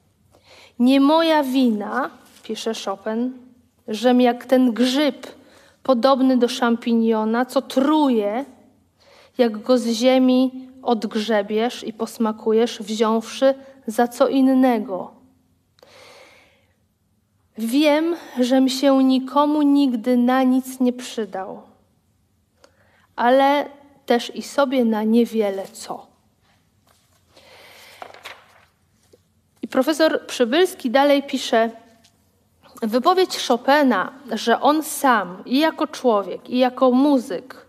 Nie 0.79 0.99
moja 1.01 1.43
wina, 1.43 2.09
pisze 2.43 2.71
Chopin, 2.85 3.33
żem 3.87 4.21
jak 4.21 4.45
ten 4.45 4.73
grzyb 4.73 5.27
podobny 5.83 6.37
do 6.37 6.47
szampiniona, 6.47 7.45
co 7.45 7.61
truje, 7.61 8.45
jak 9.37 9.61
go 9.61 9.77
z 9.77 9.87
ziemi 9.87 10.69
odgrzebiesz 10.81 11.83
i 11.83 11.93
posmakujesz, 11.93 12.79
wziąwszy 12.79 13.53
za 13.87 14.07
co 14.07 14.27
innego. 14.27 15.11
Wiem, 17.57 18.15
żem 18.39 18.69
się 18.69 19.03
nikomu 19.03 19.61
nigdy 19.61 20.17
na 20.17 20.43
nic 20.43 20.79
nie 20.79 20.93
przydał, 20.93 21.61
ale 23.15 23.65
też 24.05 24.35
i 24.35 24.41
sobie 24.41 24.85
na 24.85 25.03
niewiele 25.03 25.63
co. 25.73 26.12
profesor 29.73 30.25
Przybylski 30.25 30.89
dalej 30.89 31.23
pisze, 31.23 31.69
wypowiedź 32.81 33.47
Chopina, 33.47 34.11
że 34.31 34.61
on 34.61 34.83
sam 34.83 35.43
i 35.45 35.59
jako 35.59 35.87
człowiek, 35.87 36.49
i 36.49 36.57
jako 36.57 36.91
muzyk 36.91 37.65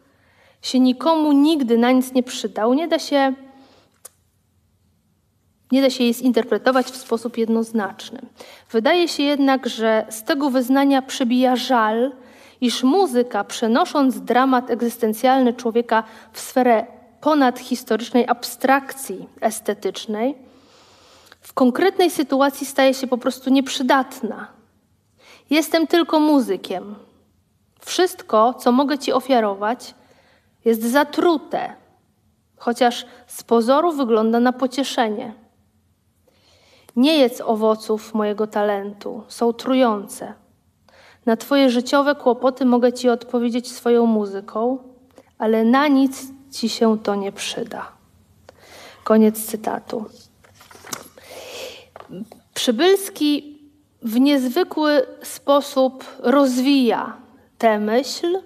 się 0.63 0.81
nikomu 0.81 1.33
nigdy 1.33 1.79
na 1.79 1.91
nic 1.91 2.13
nie 2.13 2.23
przydał, 2.23 2.75
nie 2.75 2.89
da 2.89 2.99
się, 2.99 3.33
nie 5.73 5.83
da 5.83 5.91
się 5.91 6.05
jej 6.05 6.15
zinterpretować 6.15 6.87
w 6.87 6.97
sposób 6.97 7.39
jednoznaczny. 7.39 8.19
Wydaje 8.71 9.09
się 9.09 9.23
jednak, 9.23 9.69
że 9.69 10.07
z 10.11 10.23
tego 10.23 10.51
wyznania 10.51 11.03
przebija 11.03 11.57
żal, 11.57 12.13
iż 12.61 12.83
muzyka, 12.83 13.45
przenosząc 13.45 14.21
dramat 14.21 14.71
egzystencjalny 14.71 15.53
człowieka 15.53 16.03
w 16.33 16.41
sferę 16.41 16.87
ponadhistorycznej 17.21 18.29
abstrakcji 18.29 19.29
estetycznej, 19.41 20.44
w 21.45 21.53
konkretnej 21.53 22.11
sytuacji 22.11 22.67
staje 22.67 22.95
się 22.95 23.07
po 23.07 23.19
prostu 23.19 23.51
nieprzydatna. 23.51 24.49
Jestem 25.51 25.87
tylko 25.87 26.21
muzykiem. 26.21 26.95
Wszystko, 27.81 28.55
co 28.55 28.73
mogę 28.73 28.99
Ci 28.99 29.13
ofiarować, 29.13 29.95
jest 30.65 30.83
zatrute, 30.83 31.73
chociaż 32.57 33.07
z 33.27 33.43
pozoru 33.43 33.93
wygląda 33.93 34.41
na 34.41 34.53
pocieszenie. 34.53 35.35
Nie 36.97 37.19
jedz 37.19 37.41
owoców 37.41 38.15
mojego 38.15 38.47
talentu, 38.47 39.23
są 39.29 39.53
trujące. 39.53 40.35
Na 41.27 41.37
Twoje 41.37 41.71
życiowe 41.71 42.15
kłopoty 42.15 42.65
mogę 42.65 42.93
Ci 42.93 43.09
odpowiedzieć 43.09 43.73
swoją 43.73 44.07
muzyką, 44.07 44.79
ale 45.39 45.65
na 45.65 45.89
nic 45.89 46.23
Ci 46.51 46.69
się 46.69 46.99
to 46.99 47.15
nie 47.15 47.33
przyda. 47.33 47.93
Koniec 49.05 49.47
cytatu. 49.47 50.05
Przybylski 52.55 53.59
w 54.03 54.21
niezwykły 54.21 55.07
sposób 55.23 56.05
rozwija 56.19 57.17
tę 57.59 57.79
myśl, 57.79 58.39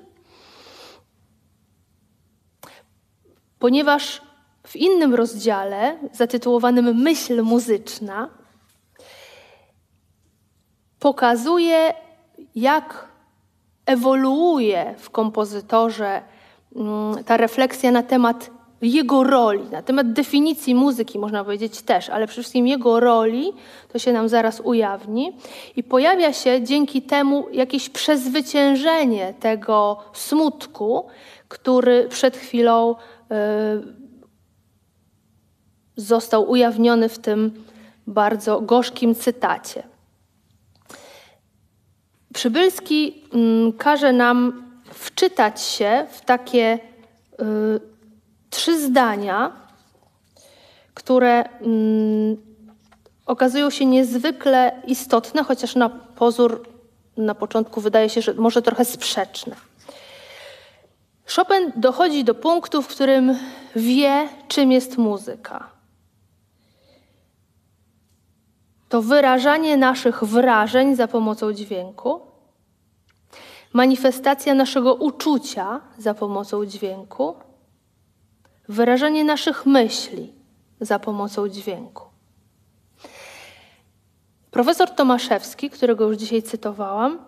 ponieważ 3.58 4.22
w 4.66 4.76
innym 4.76 5.14
rozdziale, 5.14 5.98
zatytułowanym 6.12 7.02
Myśl 7.02 7.42
muzyczna, 7.42 8.28
pokazuje, 10.98 11.94
jak 12.54 13.08
ewoluuje 13.86 14.94
w 14.98 15.10
kompozytorze 15.10 16.22
mm, 16.76 17.24
ta 17.24 17.36
refleksja 17.36 17.90
na 17.90 18.02
temat 18.02 18.50
jego 18.82 19.24
roli, 19.24 19.64
na 19.70 19.82
temat 19.82 20.12
definicji 20.12 20.74
muzyki 20.74 21.18
można 21.18 21.44
powiedzieć 21.44 21.82
też, 21.82 22.08
ale 22.08 22.26
przede 22.26 22.42
wszystkim 22.42 22.66
jego 22.66 23.00
roli, 23.00 23.52
to 23.92 23.98
się 23.98 24.12
nam 24.12 24.28
zaraz 24.28 24.60
ujawni. 24.60 25.36
I 25.76 25.82
pojawia 25.82 26.32
się 26.32 26.62
dzięki 26.62 27.02
temu 27.02 27.48
jakieś 27.52 27.88
przezwyciężenie 27.88 29.34
tego 29.40 29.98
smutku, 30.12 31.06
który 31.48 32.08
przed 32.08 32.36
chwilą 32.36 32.94
y, 32.94 32.94
został 35.96 36.50
ujawniony 36.50 37.08
w 37.08 37.18
tym 37.18 37.64
bardzo 38.06 38.60
gorzkim 38.60 39.14
cytacie. 39.14 39.82
Przybylski 42.34 43.22
mm, 43.32 43.72
każe 43.72 44.12
nam 44.12 44.64
wczytać 44.84 45.62
się 45.62 46.06
w 46.10 46.20
takie 46.20 46.78
y, 47.40 47.97
trzy 48.50 48.80
zdania, 48.80 49.52
które 50.94 51.44
mm, 51.44 52.36
okazują 53.26 53.70
się 53.70 53.86
niezwykle 53.86 54.82
istotne, 54.86 55.44
chociaż 55.44 55.74
na 55.74 55.88
pozór 55.88 56.68
na 57.18 57.34
początku 57.34 57.80
wydaje 57.80 58.08
się, 58.08 58.22
że 58.22 58.34
może 58.34 58.62
trochę 58.62 58.84
sprzeczne. 58.84 59.56
Chopin 61.36 61.72
dochodzi 61.76 62.24
do 62.24 62.34
punktu, 62.34 62.82
w 62.82 62.88
którym 62.88 63.38
wie, 63.76 64.28
czym 64.48 64.72
jest 64.72 64.98
muzyka. 64.98 65.70
To 68.88 69.02
wyrażanie 69.02 69.76
naszych 69.76 70.24
wrażeń 70.24 70.96
za 70.96 71.08
pomocą 71.08 71.52
dźwięku, 71.52 72.20
manifestacja 73.72 74.54
naszego 74.54 74.94
uczucia 74.94 75.80
za 75.98 76.14
pomocą 76.14 76.66
dźwięku, 76.66 77.34
wyrażanie 78.68 79.24
naszych 79.24 79.66
myśli 79.66 80.32
za 80.80 80.98
pomocą 80.98 81.48
dźwięku. 81.48 82.04
Profesor 84.50 84.90
Tomaszewski, 84.90 85.70
którego 85.70 86.08
już 86.08 86.16
dzisiaj 86.16 86.42
cytowałam, 86.42 87.18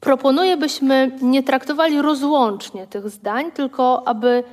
proponuje, 0.00 0.56
byśmy 0.56 1.18
nie 1.22 1.42
traktowali 1.42 2.02
rozłącznie 2.02 2.86
tych 2.86 3.10
zdań, 3.10 3.52
tylko 3.52 4.08
aby 4.08 4.44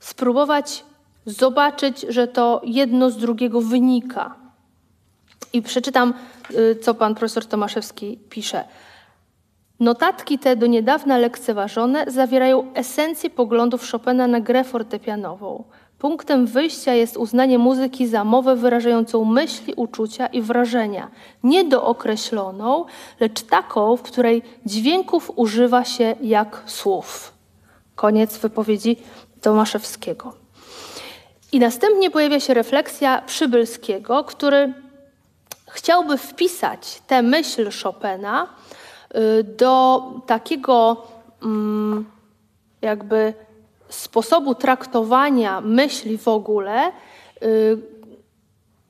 spróbować 0.00 0.84
zobaczyć, 1.26 2.06
że 2.08 2.28
to 2.28 2.60
jedno 2.64 3.10
z 3.10 3.16
drugiego 3.16 3.60
wynika. 3.60 4.34
I 5.52 5.62
przeczytam, 5.62 6.14
y, 6.50 6.76
co 6.82 6.94
pan 6.94 7.14
profesor 7.14 7.46
Tomaszewski 7.46 8.18
pisze. 8.30 8.64
Notatki 9.82 10.38
te 10.38 10.56
do 10.56 10.66
niedawna 10.66 11.18
lekceważone 11.18 12.04
zawierają 12.08 12.74
esencję 12.74 13.30
poglądów 13.30 13.90
Chopina 13.90 14.26
na 14.26 14.40
grę 14.40 14.64
fortepianową. 14.64 15.64
Punktem 15.98 16.46
wyjścia 16.46 16.94
jest 16.94 17.16
uznanie 17.16 17.58
muzyki 17.58 18.06
za 18.06 18.24
mowę 18.24 18.56
wyrażającą 18.56 19.24
myśli, 19.24 19.74
uczucia 19.76 20.26
i 20.26 20.42
wrażenia, 20.42 21.10
nie 21.42 21.64
dookreśloną, 21.64 22.84
lecz 23.20 23.42
taką, 23.42 23.96
w 23.96 24.02
której 24.02 24.42
dźwięków 24.66 25.32
używa 25.36 25.84
się 25.84 26.14
jak 26.20 26.62
słów. 26.66 27.32
Koniec 27.94 28.38
wypowiedzi 28.38 28.96
Tomaszewskiego. 29.40 30.32
I 31.52 31.58
następnie 31.58 32.10
pojawia 32.10 32.40
się 32.40 32.54
refleksja 32.54 33.22
Przybylskiego, 33.26 34.24
który 34.24 34.72
chciałby 35.70 36.18
wpisać 36.18 37.02
tę 37.06 37.22
myśl 37.22 37.70
Chopina 37.82 38.46
do 39.58 40.02
takiego 40.26 41.06
mm, 41.42 42.04
jakby 42.82 43.34
sposobu 43.88 44.54
traktowania 44.54 45.60
myśli 45.60 46.18
w 46.18 46.28
ogóle, 46.28 46.92
y, 47.42 47.78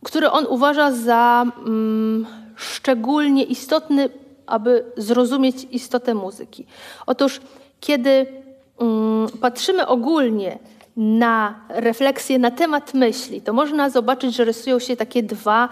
który 0.04 0.30
on 0.30 0.46
uważa 0.46 0.92
za 0.92 1.44
mm, 1.66 2.26
szczególnie 2.56 3.44
istotny, 3.44 4.08
aby 4.46 4.84
zrozumieć 4.96 5.66
istotę 5.70 6.14
muzyki. 6.14 6.66
Otóż, 7.06 7.40
kiedy 7.80 8.26
mm, 8.80 9.28
patrzymy 9.40 9.86
ogólnie 9.86 10.58
na 10.96 11.60
refleksję 11.68 12.38
na 12.38 12.50
temat 12.50 12.94
myśli, 12.94 13.40
to 13.40 13.52
można 13.52 13.90
zobaczyć, 13.90 14.34
że 14.34 14.44
rysują 14.44 14.78
się 14.78 14.96
takie 14.96 15.22
dwa 15.22 15.68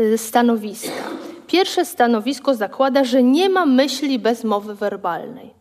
y, 0.00 0.18
stanowiska. 0.18 1.31
Pierwsze 1.46 1.84
stanowisko 1.84 2.54
zakłada, 2.54 3.04
że 3.04 3.22
nie 3.22 3.48
ma 3.48 3.66
myśli 3.66 4.18
bez 4.18 4.44
mowy 4.44 4.74
werbalnej. 4.74 5.54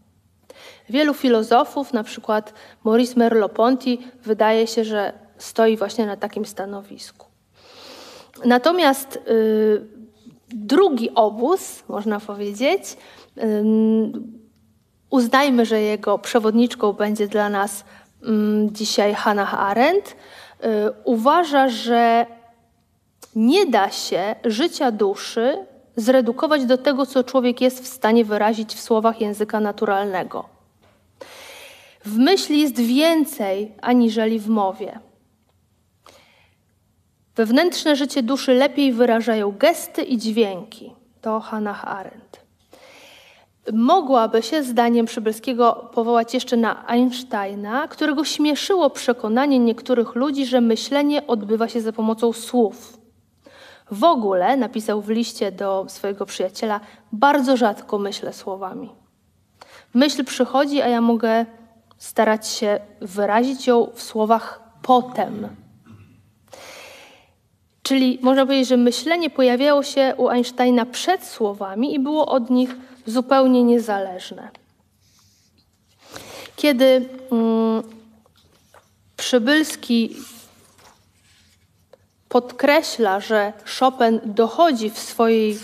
Wielu 0.90 1.14
filozofów, 1.14 1.94
na 1.94 2.04
przykład 2.04 2.54
Maurice 2.84 3.16
Merleau-Ponty, 3.16 3.98
wydaje 4.24 4.68
się, 4.68 4.84
że 4.86 5.14
stoi 5.38 5.78
właśnie 5.78 6.06
na 6.06 6.18
takim 6.18 6.46
stanowisku. 6.46 7.26
Natomiast 8.46 9.16
y, 9.16 9.82
drugi 10.50 11.10
obóz, 11.16 11.84
można 11.88 12.20
powiedzieć, 12.20 12.98
y, 13.38 13.64
uznajmy, 15.10 15.66
że 15.66 15.82
jego 15.82 16.20
przewodniczką 16.20 16.94
będzie 16.94 17.28
dla 17.28 17.50
nas 17.50 17.80
y, 17.82 17.84
dzisiaj 18.72 19.14
Hannah 19.14 19.54
Arendt, 19.54 20.10
y, 20.10 20.68
uważa, 21.04 21.70
że 21.70 22.26
nie 23.36 23.66
da 23.66 23.90
się 23.90 24.36
życia 24.46 24.92
duszy 24.92 25.66
zredukować 26.02 26.66
do 26.66 26.78
tego, 26.78 27.06
co 27.06 27.24
człowiek 27.24 27.62
jest 27.62 27.84
w 27.84 27.88
stanie 27.88 28.26
wyrazić 28.26 28.76
w 28.76 28.82
słowach 28.82 29.22
języka 29.22 29.60
naturalnego. 29.60 30.46
W 32.06 32.18
myśli 32.18 32.62
jest 32.62 32.80
więcej 32.80 33.72
aniżeli 33.82 34.40
w 34.40 34.50
mowie. 34.50 35.00
Wewnętrzne 37.36 37.96
życie 37.96 38.24
duszy 38.24 38.54
lepiej 38.54 38.94
wyrażają 38.94 39.52
gesty 39.52 40.02
i 40.02 40.18
dźwięki. 40.18 40.94
To 41.22 41.40
Hannah 41.40 41.88
Arendt. 41.88 42.42
Mogłaby 43.74 44.42
się, 44.42 44.64
zdaniem 44.64 45.06
Przybylskiego, 45.06 45.90
powołać 45.94 46.34
jeszcze 46.34 46.58
na 46.58 46.88
Einsteina, 46.88 47.88
którego 47.88 48.26
śmieszyło 48.26 48.90
przekonanie 48.90 49.60
niektórych 49.60 50.16
ludzi, 50.16 50.46
że 50.46 50.62
myślenie 50.62 51.28
odbywa 51.28 51.68
się 51.68 51.82
za 51.82 51.94
pomocą 51.94 52.34
słów. 52.34 53.01
W 53.92 54.04
ogóle, 54.04 54.58
napisał 54.58 55.02
w 55.02 55.10
liście 55.10 55.52
do 55.52 55.86
swojego 55.88 56.26
przyjaciela, 56.26 56.80
bardzo 57.12 57.58
rzadko 57.58 57.98
myślę 57.98 58.34
słowami. 58.34 58.90
Myśl 59.94 60.24
przychodzi, 60.26 60.82
a 60.82 60.88
ja 60.88 61.02
mogę 61.02 61.46
starać 61.98 62.48
się 62.48 62.80
wyrazić 63.02 63.68
ją 63.68 63.88
w 63.94 64.04
słowach 64.04 64.62
potem. 64.82 65.48
Czyli 67.84 68.20
można 68.22 68.46
powiedzieć, 68.46 68.68
że 68.68 68.78
myślenie 68.78 69.30
pojawiało 69.30 69.84
się 69.84 70.14
u 70.18 70.30
Einsteina 70.30 70.86
przed 70.86 71.26
słowami 71.26 71.94
i 71.94 72.00
było 72.00 72.26
od 72.26 72.50
nich 72.50 72.76
zupełnie 73.06 73.64
niezależne. 73.64 74.50
Kiedy 76.56 77.10
mm, 77.32 77.84
Przybylski 79.18 80.16
podkreśla, 82.32 83.20
że 83.20 83.54
Chopin 83.80 84.20
dochodzi 84.26 84.90
w 84.90 85.00
swojej 85.00 85.54
y, 85.54 85.58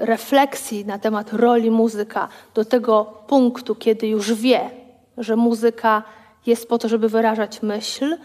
refleksji 0.00 0.84
na 0.84 0.98
temat 0.98 1.32
roli 1.32 1.70
muzyka 1.70 2.28
do 2.54 2.64
tego 2.64 3.04
punktu, 3.26 3.74
kiedy 3.74 4.06
już 4.06 4.34
wie, 4.34 4.70
że 5.18 5.36
muzyka 5.36 6.02
jest 6.46 6.68
po 6.68 6.78
to, 6.78 6.88
żeby 6.88 7.08
wyrażać 7.08 7.62
myśl, 7.62 8.16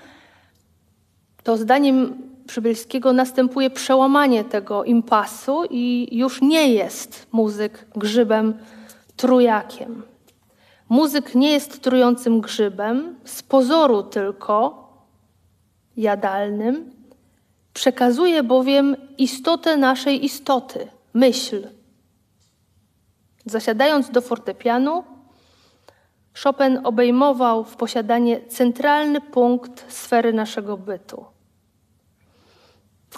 to 1.44 1.58
zdaniem 1.58 2.30
Przybylskiego 2.48 3.14
następuje 3.14 3.70
przełamanie 3.70 4.44
tego 4.44 4.84
impasu 4.84 5.64
i 5.70 6.08
już 6.12 6.42
nie 6.42 6.74
jest 6.74 7.28
muzyk 7.32 7.86
grzybem 7.96 8.54
trujakiem. 9.16 10.04
Muzyk 10.90 11.36
nie 11.36 11.52
jest 11.52 11.82
trującym 11.82 12.42
grzybem, 12.42 13.16
z 13.24 13.44
pozoru 13.44 14.04
tylko 14.04 14.88
jadalnym, 15.98 16.99
przekazuje 17.74 18.44
bowiem 18.44 18.96
istotę 19.18 19.78
naszej 19.78 20.26
istoty, 20.26 20.88
myśl. 21.14 21.68
Zasiadając 23.46 24.10
do 24.10 24.22
fortepianu, 24.22 25.04
Chopin 26.44 26.80
obejmował 26.84 27.64
w 27.64 27.76
posiadanie 27.76 28.42
centralny 28.48 29.22
punkt 29.22 29.86
sfery 29.94 30.34
naszego 30.34 30.78
bytu. 30.78 31.26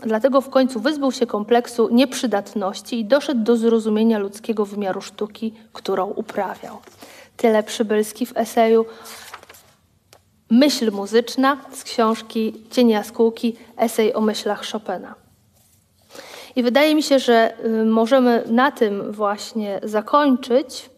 Dlatego 0.04 0.42
w 0.42 0.50
końcu 0.50 0.80
wyzbył 0.80 1.12
się 1.12 1.28
kompleksu 1.28 1.90
nieprzydatności 1.90 3.00
i 3.00 3.06
doszedł 3.06 3.44
do 3.44 3.58
zrozumienia 3.58 4.20
ludzkiego 4.20 4.66
wymiaru 4.66 5.02
sztuki, 5.02 5.54
którą 5.74 6.06
uprawiał. 6.10 6.78
Tyle 7.38 7.64
Przybylski 7.64 8.26
w 8.26 8.38
eseju 8.38 8.86
Myśl 10.52 10.92
muzyczna 10.92 11.58
z 11.72 11.84
książki 11.84 12.54
Cienie 12.72 12.94
Jaskółki, 12.94 13.56
esej 13.78 14.14
o 14.14 14.22
myślach 14.22 14.66
Chopina. 14.72 15.16
I 16.56 16.64
wydaje 16.64 16.96
mi 16.96 17.04
się, 17.04 17.20
że 17.20 17.54
y, 17.66 17.86
możemy 17.86 18.44
na 18.48 18.72
tym 18.72 19.12
właśnie 19.12 19.80
zakończyć. 19.84 20.90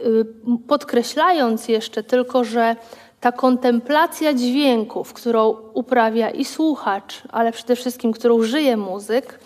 Y, 0.00 0.26
podkreślając 0.68 1.68
jeszcze 1.68 2.02
tylko, 2.02 2.44
że 2.44 2.76
ta 3.20 3.32
kontemplacja 3.32 4.34
dźwięków, 4.34 5.12
którą 5.12 5.48
uprawia 5.74 6.30
i 6.30 6.44
słuchacz, 6.44 7.22
ale 7.28 7.52
przede 7.52 7.76
wszystkim, 7.76 8.12
którą 8.12 8.42
żyje 8.42 8.76
muzyk, 8.76 9.40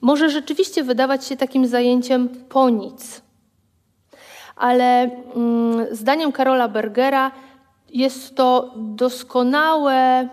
może 0.00 0.30
rzeczywiście 0.30 0.84
wydawać 0.84 1.26
się 1.26 1.36
takim 1.36 1.66
zajęciem 1.66 2.28
po 2.28 2.70
nic. 2.70 3.22
Ale 4.56 5.10
mm, 5.36 5.86
zdaniem 5.96 6.32
Karola 6.32 6.68
Bergera 6.68 7.30
jest 7.92 8.36
to 8.36 8.74
doskonałe 8.76 10.28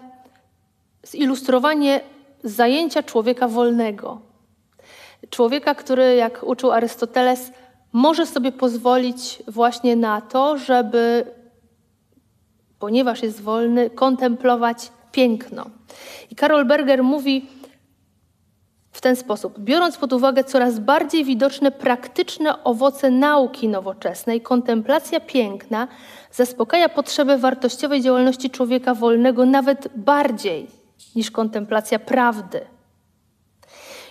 zilustrowanie 1.04 2.02
zajęcia 2.44 3.04
człowieka 3.04 3.48
wolnego. 3.48 4.22
Człowieka, 5.30 5.76
który, 5.76 6.16
jak 6.16 6.44
uczył 6.44 6.72
Arystoteles, 6.72 7.52
może 7.94 8.26
sobie 8.26 8.52
pozwolić 8.52 9.44
właśnie 9.48 9.96
na 9.96 10.22
to, 10.22 10.58
żeby, 10.58 11.26
ponieważ 12.80 13.24
jest 13.24 13.42
wolny, 13.42 13.90
kontemplować 13.90 14.92
piękno. 15.12 15.66
I 16.32 16.36
Karol 16.36 16.66
Berger 16.66 17.04
mówi 17.04 17.48
w 19.00 19.02
ten 19.02 19.16
sposób: 19.16 19.60
biorąc 19.60 19.98
pod 19.98 20.14
uwagę 20.14 20.44
coraz 20.44 20.80
bardziej 20.80 21.26
widoczne 21.26 21.72
praktyczne 21.72 22.64
owoce 22.64 23.12
nauki 23.12 23.68
nowoczesnej, 23.68 24.42
kontemplacja 24.42 25.20
piękna 25.20 25.88
zaspokaja 26.32 26.90
potrzebę 26.90 27.38
wartościowej 27.38 28.02
działalności 28.02 28.50
człowieka 28.50 28.94
wolnego 28.94 29.46
nawet 29.46 29.88
bardziej 29.96 30.68
niż 31.16 31.32
kontemplacja 31.32 32.00
prawdy. 32.00 32.62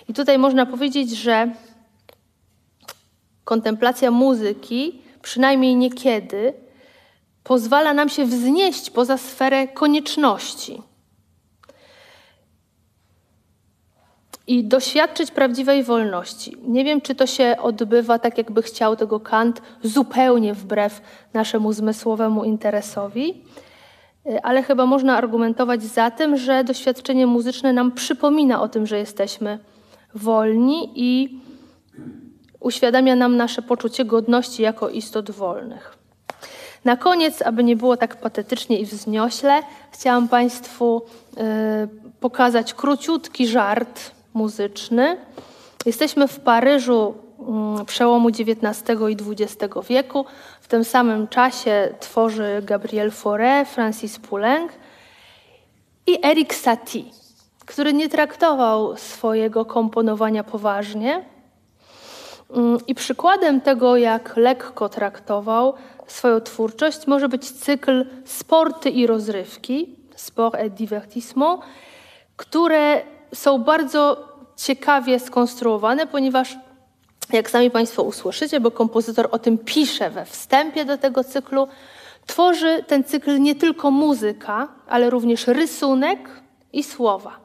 I 0.07 0.13
tutaj 0.13 0.37
można 0.37 0.65
powiedzieć, 0.65 1.09
że 1.11 1.51
kontemplacja 3.43 4.11
muzyki, 4.11 5.01
przynajmniej 5.21 5.75
niekiedy, 5.75 6.53
pozwala 7.43 7.93
nam 7.93 8.09
się 8.09 8.25
wznieść 8.25 8.89
poza 8.89 9.17
sferę 9.17 9.67
konieczności 9.67 10.88
i 14.49 14.63
doświadczyć 14.63 15.31
prawdziwej 15.31 15.83
wolności. 15.83 16.57
Nie 16.63 16.85
wiem, 16.85 17.01
czy 17.01 17.15
to 17.15 17.27
się 17.27 17.55
odbywa 17.61 18.19
tak, 18.19 18.37
jakby 18.37 18.61
chciał 18.61 18.95
tego 18.95 19.19
Kant, 19.19 19.61
zupełnie 19.83 20.53
wbrew 20.53 21.01
naszemu 21.33 21.73
zmysłowemu 21.73 22.43
interesowi, 22.43 23.43
ale 24.43 24.63
chyba 24.63 24.85
można 24.85 25.17
argumentować 25.17 25.83
za 25.83 26.11
tym, 26.11 26.37
że 26.37 26.63
doświadczenie 26.63 27.27
muzyczne 27.27 27.73
nam 27.73 27.91
przypomina 27.91 28.61
o 28.61 28.67
tym, 28.67 28.87
że 28.87 28.97
jesteśmy 28.97 29.59
wolni 30.15 30.91
i 30.95 31.39
uświadamia 32.59 33.15
nam 33.15 33.37
nasze 33.37 33.61
poczucie 33.61 34.05
godności 34.05 34.63
jako 34.63 34.89
istot 34.89 35.31
wolnych. 35.31 35.97
Na 36.85 36.97
koniec, 36.97 37.41
aby 37.41 37.63
nie 37.63 37.75
było 37.75 37.97
tak 37.97 38.21
patetycznie 38.21 38.79
i 38.79 38.85
wzniośle, 38.85 39.61
chciałam 39.91 40.27
Państwu 40.27 41.01
y, 41.01 41.41
pokazać 42.19 42.73
króciutki 42.73 43.47
żart 43.47 44.18
muzyczny. 44.33 45.17
Jesteśmy 45.85 46.27
w 46.27 46.39
Paryżu 46.39 47.13
y, 47.81 47.85
przełomu 47.85 48.29
XIX 48.29 48.99
i 49.09 49.17
XX 49.31 49.75
wieku. 49.89 50.25
W 50.61 50.67
tym 50.67 50.83
samym 50.83 51.27
czasie 51.27 51.95
tworzy 51.99 52.61
Gabriel 52.65 53.11
Fauré, 53.11 53.65
Francis 53.65 54.19
Poulenc 54.19 54.71
i 56.07 56.25
Eric 56.25 56.53
Satie, 56.53 57.03
który 57.65 57.93
nie 57.93 58.09
traktował 58.09 58.97
swojego 58.97 59.65
komponowania 59.65 60.43
poważnie, 60.43 61.25
Mm, 62.49 62.77
I 62.87 62.95
przykładem 62.95 63.61
tego, 63.61 63.97
jak 63.97 64.37
lekko 64.37 64.89
traktował 64.89 65.73
swoją 66.07 66.41
twórczość, 66.41 67.07
może 67.07 67.29
być 67.29 67.51
cykl 67.51 68.05
Sporty 68.25 68.89
i 68.89 69.07
rozrywki, 69.07 69.95
Sport 70.15 70.55
et 70.55 70.73
Divertissement, 70.73 71.61
które 72.37 73.01
są 73.33 73.63
bardzo 73.63 74.29
ciekawie 74.57 75.19
skonstruowane, 75.19 76.07
ponieważ 76.07 76.57
jak 77.33 77.49
sami 77.49 77.71
Państwo 77.71 78.03
usłyszycie, 78.03 78.59
bo 78.59 78.71
kompozytor 78.71 79.27
o 79.31 79.39
tym 79.39 79.57
pisze 79.57 80.09
we 80.09 80.25
wstępie 80.25 80.85
do 80.85 80.97
tego 80.97 81.23
cyklu, 81.23 81.67
tworzy 82.27 82.83
ten 82.87 83.03
cykl 83.03 83.41
nie 83.41 83.55
tylko 83.55 83.91
muzyka, 83.91 84.67
ale 84.89 85.09
również 85.09 85.47
rysunek 85.47 86.29
i 86.73 86.83
słowa. 86.83 87.39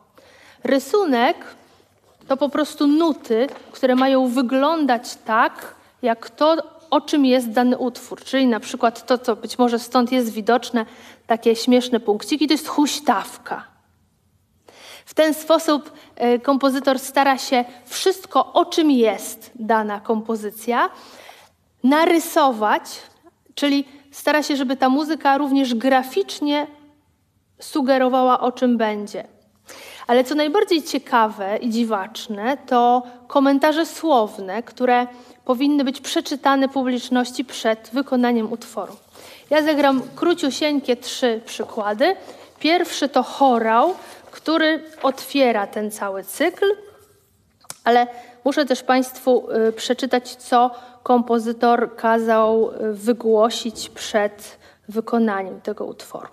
Rysunek 0.64 1.36
to 2.28 2.36
po 2.36 2.48
prostu 2.48 2.86
nuty, 2.86 3.46
które 3.72 3.94
mają 3.94 4.28
wyglądać 4.28 5.16
tak, 5.24 5.74
jak 6.02 6.30
to, 6.30 6.56
o 6.90 7.00
czym 7.00 7.24
jest 7.26 7.50
dany 7.50 7.78
utwór. 7.78 8.24
Czyli 8.24 8.46
na 8.46 8.60
przykład 8.60 9.06
to, 9.06 9.18
co 9.18 9.36
być 9.36 9.58
może 9.58 9.78
stąd 9.78 10.12
jest 10.12 10.32
widoczne, 10.32 10.86
takie 11.26 11.56
śmieszne 11.56 12.00
punkciki, 12.00 12.46
to 12.46 12.54
jest 12.54 12.68
huśtawka. 12.68 13.73
W 15.04 15.14
ten 15.14 15.34
sposób 15.34 15.92
e, 16.16 16.38
kompozytor 16.38 16.98
stara 16.98 17.38
się 17.38 17.64
wszystko, 17.84 18.52
o 18.52 18.64
czym 18.64 18.90
jest 18.90 19.50
dana 19.54 20.00
kompozycja, 20.00 20.90
narysować, 21.84 22.82
czyli 23.54 23.84
stara 24.10 24.42
się, 24.42 24.56
żeby 24.56 24.76
ta 24.76 24.88
muzyka 24.88 25.38
również 25.38 25.74
graficznie 25.74 26.66
sugerowała, 27.60 28.40
o 28.40 28.52
czym 28.52 28.76
będzie. 28.76 29.24
Ale 30.06 30.24
co 30.24 30.34
najbardziej 30.34 30.82
ciekawe 30.82 31.56
i 31.56 31.70
dziwaczne, 31.70 32.56
to 32.56 33.02
komentarze 33.26 33.86
słowne, 33.86 34.62
które 34.62 35.06
powinny 35.44 35.84
być 35.84 36.00
przeczytane 36.00 36.68
publiczności 36.68 37.44
przed 37.44 37.90
wykonaniem 37.92 38.52
utworu. 38.52 38.96
Ja 39.50 39.62
zagram 39.62 40.02
króciusieńkie 40.14 40.96
trzy 40.96 41.40
przykłady. 41.46 42.16
Pierwszy 42.58 43.08
to 43.08 43.22
chorał, 43.22 43.94
który 44.44 44.82
otwiera 45.02 45.66
ten 45.66 45.90
cały 45.90 46.24
cykl, 46.24 46.66
ale 47.84 48.06
muszę 48.44 48.66
też 48.66 48.82
Państwu 48.82 49.50
y, 49.68 49.72
przeczytać, 49.72 50.36
co 50.36 50.70
kompozytor 51.02 51.96
kazał 51.96 52.70
y, 52.70 52.92
wygłosić 52.92 53.88
przed 53.88 54.58
wykonaniu 54.88 55.60
tego 55.62 55.84
utworu. 55.84 56.28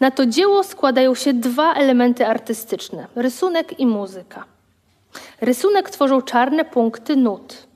Na 0.00 0.10
to 0.10 0.26
dzieło 0.26 0.64
składają 0.64 1.14
się 1.14 1.34
dwa 1.34 1.74
elementy 1.74 2.26
artystyczne: 2.26 3.06
rysunek 3.16 3.80
i 3.80 3.86
muzyka. 3.86 4.44
Rysunek 5.40 5.90
tworzą 5.90 6.22
czarne 6.22 6.64
punkty 6.64 7.16
nut. 7.16 7.66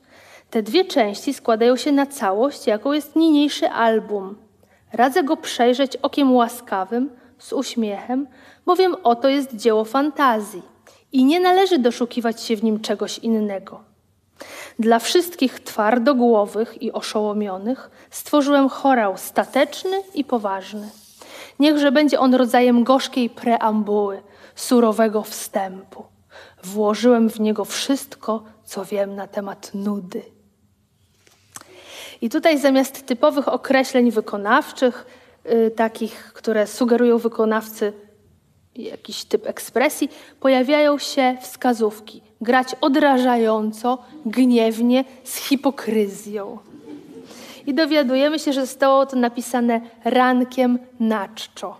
Te 0.51 0.63
dwie 0.63 0.85
części 0.85 1.35
składają 1.35 1.77
się 1.77 1.93
na 1.93 2.07
całość, 2.07 2.67
jaką 2.67 2.93
jest 2.93 3.17
niniejszy 3.17 3.69
album. 3.69 4.37
Radzę 4.93 5.23
go 5.23 5.37
przejrzeć 5.37 5.97
okiem 5.97 6.35
łaskawym, 6.35 7.20
z 7.41 7.53
uśmiechem, 7.53 8.27
bowiem 8.67 8.97
oto 9.03 9.29
jest 9.29 9.57
dzieło 9.57 9.85
fantazji 9.85 10.63
i 11.13 11.25
nie 11.25 11.41
należy 11.41 11.79
doszukiwać 11.79 12.43
się 12.43 12.57
w 12.57 12.63
nim 12.63 12.81
czegoś 12.81 13.19
innego. 13.19 13.81
Dla 14.79 14.99
wszystkich 14.99 15.61
twardogłowych 15.61 16.83
i 16.83 16.93
oszołomionych 16.93 17.91
stworzyłem 18.11 18.69
chorał 18.69 19.17
stateczny 19.17 20.03
i 20.15 20.25
poważny. 20.25 20.91
Niechże 21.59 21.93
będzie 21.93 22.21
on 22.21 22.35
rodzajem 22.35 22.85
gorzkiej 22.85 23.31
preambuły, 23.31 24.23
surowego 24.55 25.23
wstępu. 25.23 26.05
Włożyłem 26.65 27.31
w 27.31 27.41
niego 27.41 27.65
wszystko, 27.65 28.45
co 28.65 28.85
wiem 28.85 29.15
na 29.15 29.27
temat 29.27 29.71
nudy. 29.75 30.23
I 32.21 32.31
tutaj 32.31 32.59
zamiast 32.59 33.07
typowych 33.07 33.49
określeń 33.49 34.11
wykonawczych, 34.11 35.07
takich, 35.77 36.33
które 36.35 36.67
sugerują 36.67 37.19
wykonawcy 37.19 37.93
jakiś 38.77 39.25
typ 39.25 39.47
ekspresji, 39.47 40.09
pojawiają 40.41 40.99
się 40.99 41.37
wskazówki. 41.41 42.23
Grać 42.41 42.77
odrażająco, 42.81 43.99
gniewnie, 44.27 45.05
z 45.25 45.37
hipokryzją. 45.37 46.59
I 47.67 47.75
dowiadujemy 47.75 48.39
się, 48.39 48.53
że 48.53 48.67
zostało 48.67 49.07
to 49.07 49.17
napisane 49.17 49.81
rankiem 50.05 50.79
na 51.01 51.29
czczo. 51.29 51.77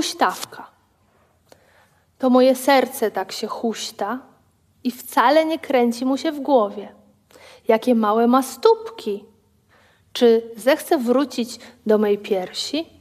Huśtawka. 0.00 0.70
To 2.18 2.30
moje 2.30 2.54
serce 2.56 3.10
tak 3.10 3.32
się 3.32 3.46
huśta 3.46 4.18
i 4.84 4.90
wcale 4.90 5.44
nie 5.44 5.58
kręci 5.58 6.04
mu 6.04 6.16
się 6.16 6.32
w 6.32 6.40
głowie. 6.40 6.94
Jakie 7.68 7.94
małe 7.94 8.26
ma 8.26 8.42
stópki. 8.42 9.24
Czy 10.12 10.50
zechce 10.56 10.98
wrócić 10.98 11.58
do 11.86 11.98
mej 11.98 12.18
piersi? 12.18 12.99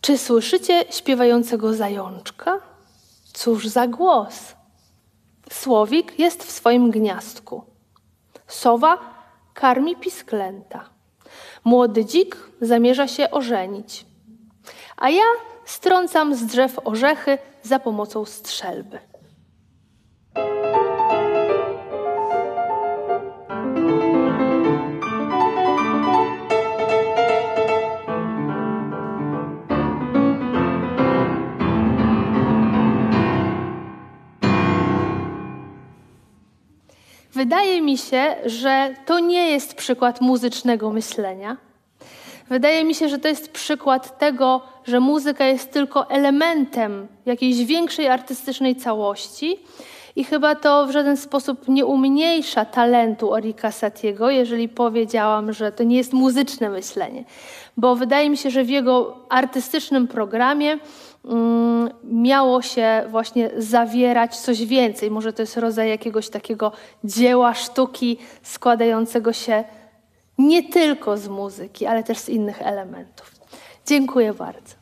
Czy 0.00 0.18
słyszycie 0.18 0.84
śpiewającego 0.90 1.74
zajączka? 1.74 2.60
Cóż 3.32 3.66
za 3.68 3.86
głos! 3.86 4.54
Słowik 5.52 6.18
jest 6.18 6.44
w 6.44 6.50
swoim 6.50 6.90
gniazdku. 6.90 7.64
Sowa 8.46 8.98
karmi 9.54 9.96
pisklęta. 9.96 10.88
Młody 11.64 12.04
dzik 12.04 12.36
zamierza 12.60 13.08
się 13.08 13.30
ożenić. 13.30 14.06
A 14.96 15.10
ja 15.10 15.24
strącam 15.64 16.34
z 16.34 16.46
drzew 16.46 16.78
orzechy 16.84 17.38
za 17.62 17.78
pomocą 17.78 18.24
strzelby. 18.24 18.98
Wydaje 37.40 37.82
mi 37.82 37.98
się, 37.98 38.36
że 38.46 38.94
to 39.06 39.18
nie 39.18 39.50
jest 39.50 39.74
przykład 39.74 40.20
muzycznego 40.20 40.90
myślenia. 40.90 41.56
Wydaje 42.48 42.84
mi 42.84 42.94
się, 42.94 43.08
że 43.08 43.18
to 43.18 43.28
jest 43.28 43.52
przykład 43.52 44.18
tego, 44.18 44.60
że 44.84 45.00
muzyka 45.00 45.44
jest 45.44 45.72
tylko 45.72 46.10
elementem 46.10 47.08
jakiejś 47.26 47.64
większej 47.64 48.08
artystycznej 48.08 48.76
całości 48.76 49.58
i 50.16 50.24
chyba 50.24 50.54
to 50.54 50.86
w 50.86 50.90
żaden 50.90 51.16
sposób 51.16 51.68
nie 51.68 51.86
umniejsza 51.86 52.64
talentu 52.64 53.32
Orika 53.32 53.70
Satiego, 53.70 54.30
jeżeli 54.30 54.68
powiedziałam, 54.68 55.52
że 55.52 55.72
to 55.72 55.84
nie 55.84 55.96
jest 55.96 56.12
muzyczne 56.12 56.70
myślenie, 56.70 57.24
bo 57.76 57.96
wydaje 57.96 58.30
mi 58.30 58.36
się, 58.36 58.50
że 58.50 58.64
w 58.64 58.70
jego 58.70 59.16
artystycznym 59.28 60.08
programie 60.08 60.78
miało 62.04 62.62
się 62.62 63.02
właśnie 63.08 63.50
zawierać 63.56 64.38
coś 64.38 64.66
więcej. 64.66 65.10
Może 65.10 65.32
to 65.32 65.42
jest 65.42 65.56
rodzaj 65.56 65.88
jakiegoś 65.88 66.28
takiego 66.28 66.72
dzieła 67.04 67.54
sztuki 67.54 68.18
składającego 68.42 69.32
się 69.32 69.64
nie 70.38 70.62
tylko 70.62 71.16
z 71.16 71.28
muzyki, 71.28 71.86
ale 71.86 72.02
też 72.04 72.18
z 72.18 72.28
innych 72.28 72.62
elementów. 72.62 73.34
Dziękuję 73.86 74.34
bardzo. 74.34 74.79